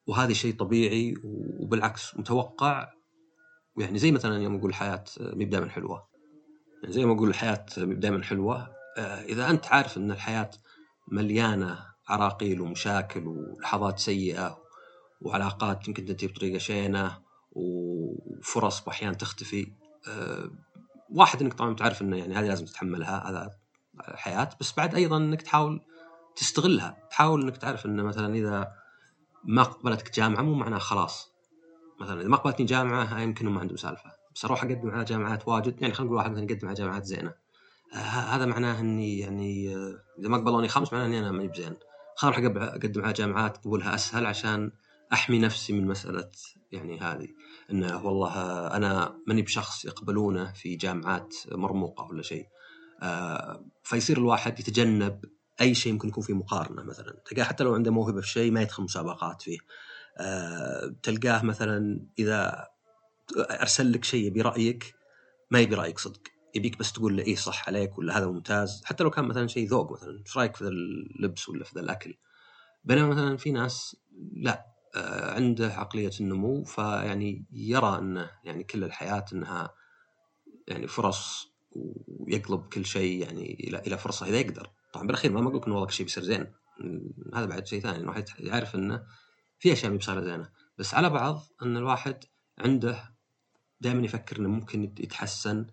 وهذا 0.07 0.33
شيء 0.33 0.57
طبيعي 0.57 1.15
وبالعكس 1.25 2.17
متوقع. 2.17 2.93
يعني 3.79 3.99
زي 3.99 4.13
مثلا 4.13 4.43
يوم 4.43 4.57
أقول 4.57 4.71
الحياة 4.71 5.05
مي 5.21 5.45
دائما 5.45 5.69
حلوة. 5.71 6.07
يعني 6.83 6.95
زي 6.95 7.05
ما 7.05 7.13
أقول 7.13 7.29
الحياة 7.29 7.67
مي 7.79 7.95
دائما 7.95 8.23
حلوة 8.23 8.77
آه، 8.99 9.23
إذا 9.23 9.51
أنت 9.51 9.67
عارف 9.67 9.97
إن 9.97 10.11
الحياة 10.11 10.51
مليانة 11.09 11.79
عراقيل 12.09 12.61
ومشاكل 12.61 13.27
ولحظات 13.27 13.99
سيئة 13.99 14.59
وعلاقات 15.21 15.89
يمكن 15.89 16.05
تنتهي 16.05 16.29
بطريقة 16.29 16.59
شينة 16.59 17.19
وفرص 17.53 18.87
واحيانا 18.87 19.15
تختفي 19.15 19.73
آه، 20.09 20.51
واحد 21.11 21.43
إنك 21.43 21.55
طبعا 21.55 21.75
تعرف 21.75 22.03
إنه 22.03 22.17
يعني 22.17 22.35
هذه 22.35 22.49
لازم 22.49 22.65
تتحملها 22.65 23.31
هذا 23.31 23.51
حياة. 24.01 24.51
بس 24.61 24.75
بعد 24.77 24.95
أيضا 24.95 25.17
إنك 25.17 25.43
تحاول 25.43 25.81
تستغلها 26.37 26.97
تحاول 27.11 27.43
إنك 27.43 27.57
تعرف 27.57 27.87
إنه 27.87 28.03
مثلا 28.03 28.35
إذا 28.35 28.73
ما 29.45 29.63
قبلتك 29.63 30.15
جامعة 30.15 30.43
مو 30.43 30.55
معناه 30.55 30.79
خلاص. 30.79 31.33
مثلا 32.01 32.21
إذا 32.21 32.29
ما 32.29 32.37
قبلتني 32.37 32.67
جامعة 32.67 33.21
يمكن 33.21 33.49
ما 33.49 33.61
عندهم 33.61 33.77
سالفة. 33.77 34.11
بس 34.35 34.45
أروح 34.45 34.65
أقدم 34.65 34.91
على 34.91 35.05
جامعات 35.05 35.49
واجد 35.49 35.83
يعني 35.83 35.95
خلينا 35.95 36.05
نقول 36.05 36.17
واحد 36.17 36.31
مثلا 36.31 36.45
يقدم 36.45 36.69
على 36.69 36.77
جامعات 36.77 37.05
زينة. 37.05 37.35
آه 37.95 37.97
هذا 37.97 38.47
معناه 38.47 38.81
إني 38.81 39.19
يعني 39.19 39.77
آه 39.77 40.03
إذا 40.19 40.29
ما 40.29 40.37
قبلوني 40.37 40.69
خمس 40.69 40.93
معناه 40.93 41.07
إني 41.07 41.19
أنا 41.19 41.33
ما 41.33 41.47
بزين. 41.47 41.77
خلينا 42.17 42.37
أروح 42.37 42.59
أقدم 42.63 43.05
على 43.05 43.13
جامعات 43.13 43.57
قبولها 43.57 43.95
أسهل 43.95 44.27
عشان 44.27 44.73
أحمي 45.13 45.39
نفسي 45.39 45.73
من 45.73 45.87
مسألة 45.87 46.31
يعني 46.73 47.01
هذه. 47.01 47.29
إنه 47.71 48.07
والله 48.07 48.67
أنا 48.67 49.19
ماني 49.27 49.43
بشخص 49.43 49.85
يقبلونه 49.85 50.53
في 50.53 50.77
جامعات 50.77 51.35
مرموقة 51.53 52.05
ولا 52.05 52.23
شيء. 52.23 52.47
آه، 53.03 53.65
فيصير 53.83 54.19
الواحد 54.19 54.61
يتجنب 54.61 55.25
أي 55.61 55.75
شيء 55.75 55.93
ممكن 55.93 56.09
يكون 56.09 56.23
فيه 56.23 56.35
مقارنة 56.35 56.83
مثلا. 56.83 57.23
تلقاه 57.25 57.45
حتى 57.45 57.65
لو 57.65 57.75
عنده 57.75 57.91
موهبة 57.91 58.21
في 58.21 58.29
شيء 58.29 58.51
ما 58.53 58.63
يدخل 58.63 58.83
مسابقات 58.83 59.43
فيه. 59.43 59.59
آه، 60.19 60.95
تلقاه 61.03 61.45
مثلا 61.45 62.07
إذا 62.19 62.67
أرسل 63.39 63.93
لك 63.93 64.05
شيء 64.05 64.31
برايك 64.35 64.95
ما 65.51 65.61
يبي 65.61 65.75
رأيك 65.75 65.99
صدق. 65.99 66.21
يبيك 66.55 66.79
بس 66.79 66.93
تقول 66.93 67.17
له 67.17 67.23
إيه 67.23 67.37
صح 67.37 67.69
عليك 67.69 67.99
ولا 67.99 68.19
هذا 68.19 68.27
ممتاز. 68.27 68.83
حتى 68.85 69.05
لو 69.05 69.11
كان 69.11 69.25
مثلا 69.25 69.47
شيء 69.47 69.69
ذوق 69.69 69.93
مثلا. 69.93 70.23
إيش 70.27 70.37
رأيك 70.37 70.57
في 70.57 70.63
اللبس 70.63 71.49
ولا 71.49 71.65
في 71.65 71.81
الأكل؟ 71.81 72.15
بينما 72.85 73.09
مثلا 73.09 73.37
في 73.37 73.51
ناس 73.51 73.97
لا. 74.37 74.53
آه، 74.53 74.76
عنده 75.37 75.73
عقلية 75.75 76.11
النمو 76.21 76.65
فيعني 76.65 77.47
يرى 77.53 77.99
أنه 77.99 78.31
يعني 78.45 78.65
كل 78.65 78.85
الحياة 78.85 79.25
أنها 79.33 79.75
يعني 80.69 80.87
فرص 80.87 81.49
ويقلب 82.07 82.69
كل 82.69 82.87
شيء 82.87 83.23
يعني 83.23 83.55
إلى 83.55 83.79
إلى 83.79 83.99
فرصة 83.99 84.27
إذا 84.27 84.37
يقدر. 84.37 84.71
طبعا 84.93 85.07
بالأخير 85.07 85.33
ما 85.33 85.41
أقول 85.43 85.57
لك 85.57 85.67
انه 85.67 85.75
والله 85.75 85.87
كل 85.87 85.95
شيء 85.95 86.07
بيصير 86.07 86.23
زين. 86.25 86.53
هذا 87.35 87.47
بعد 87.47 87.67
شيء 87.67 87.81
ثاني 87.81 87.99
الواحد 87.99 88.25
يعرف 88.39 88.75
أنه 88.75 89.07
في 89.59 89.73
أشياء 89.73 89.93
ما 89.93 89.99
بصايره 89.99 90.21
زينة. 90.21 90.51
بس 90.79 90.95
على 90.95 91.11
بعض 91.11 91.43
أن 91.63 91.77
الواحد 91.77 92.25
عنده 92.59 93.15
دائما 93.81 94.05
يفكر 94.05 94.37
إنه 94.39 94.49
ممكن 94.49 94.83
يتحسن 94.83 95.67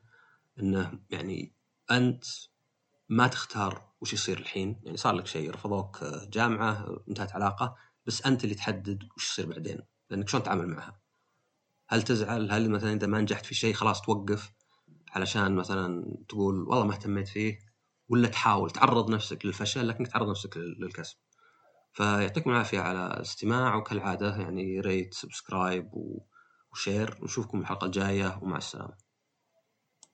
إنه 0.59 0.99
يعني 1.09 1.53
أنت 1.91 2.23
ما 3.09 3.27
تختار 3.27 3.91
وش 4.01 4.13
يصير 4.13 4.37
الحين. 4.37 4.81
يعني 4.83 4.97
صار 4.97 5.13
لك 5.13 5.27
شيء 5.27 5.51
رفضوك 5.51 6.03
جامعة 6.29 7.03
انتهت 7.09 7.31
علاقة. 7.31 7.75
بس 8.05 8.25
أنت 8.25 8.43
اللي 8.43 8.55
تحدد 8.55 9.03
وش 9.17 9.29
يصير 9.29 9.45
بعدين 9.45 9.79
لأنك 10.09 10.29
شلون 10.29 10.43
تتعامل 10.43 10.67
معها؟ 10.67 11.01
هل 11.87 12.03
تزعل؟ 12.03 12.51
هل 12.51 12.69
مثلا 12.69 12.93
إذا 12.93 13.07
ما 13.07 13.21
نجحت 13.21 13.45
في 13.45 13.55
شيء 13.55 13.73
خلاص 13.73 14.01
توقف 14.01 14.51
علشان 15.11 15.55
مثلا 15.55 16.17
تقول 16.29 16.55
والله 16.59 16.85
ما 16.85 16.93
اهتميت 16.93 17.27
فيه 17.27 17.59
ولا 18.09 18.27
تحاول 18.27 18.71
تعرض 18.71 19.09
نفسك 19.09 19.45
للفشل 19.45 19.87
لكنك 19.87 20.07
تعرض 20.07 20.29
نفسك 20.29 20.57
للكسب. 20.57 21.15
فيعطيكم 21.93 22.49
العافية 22.49 22.79
على 22.79 23.07
الاستماع 23.07 23.75
وكالعادة 23.75 24.37
يعني 24.41 24.79
rate 24.79 25.13
subscribe 25.13 25.89
و 26.71 26.79
share 26.79 27.17
ونشوفكم 27.21 27.61
الحلقة 27.61 27.85
الجاية 27.85 28.39
ومع 28.41 28.57
السلامة. 28.57 28.97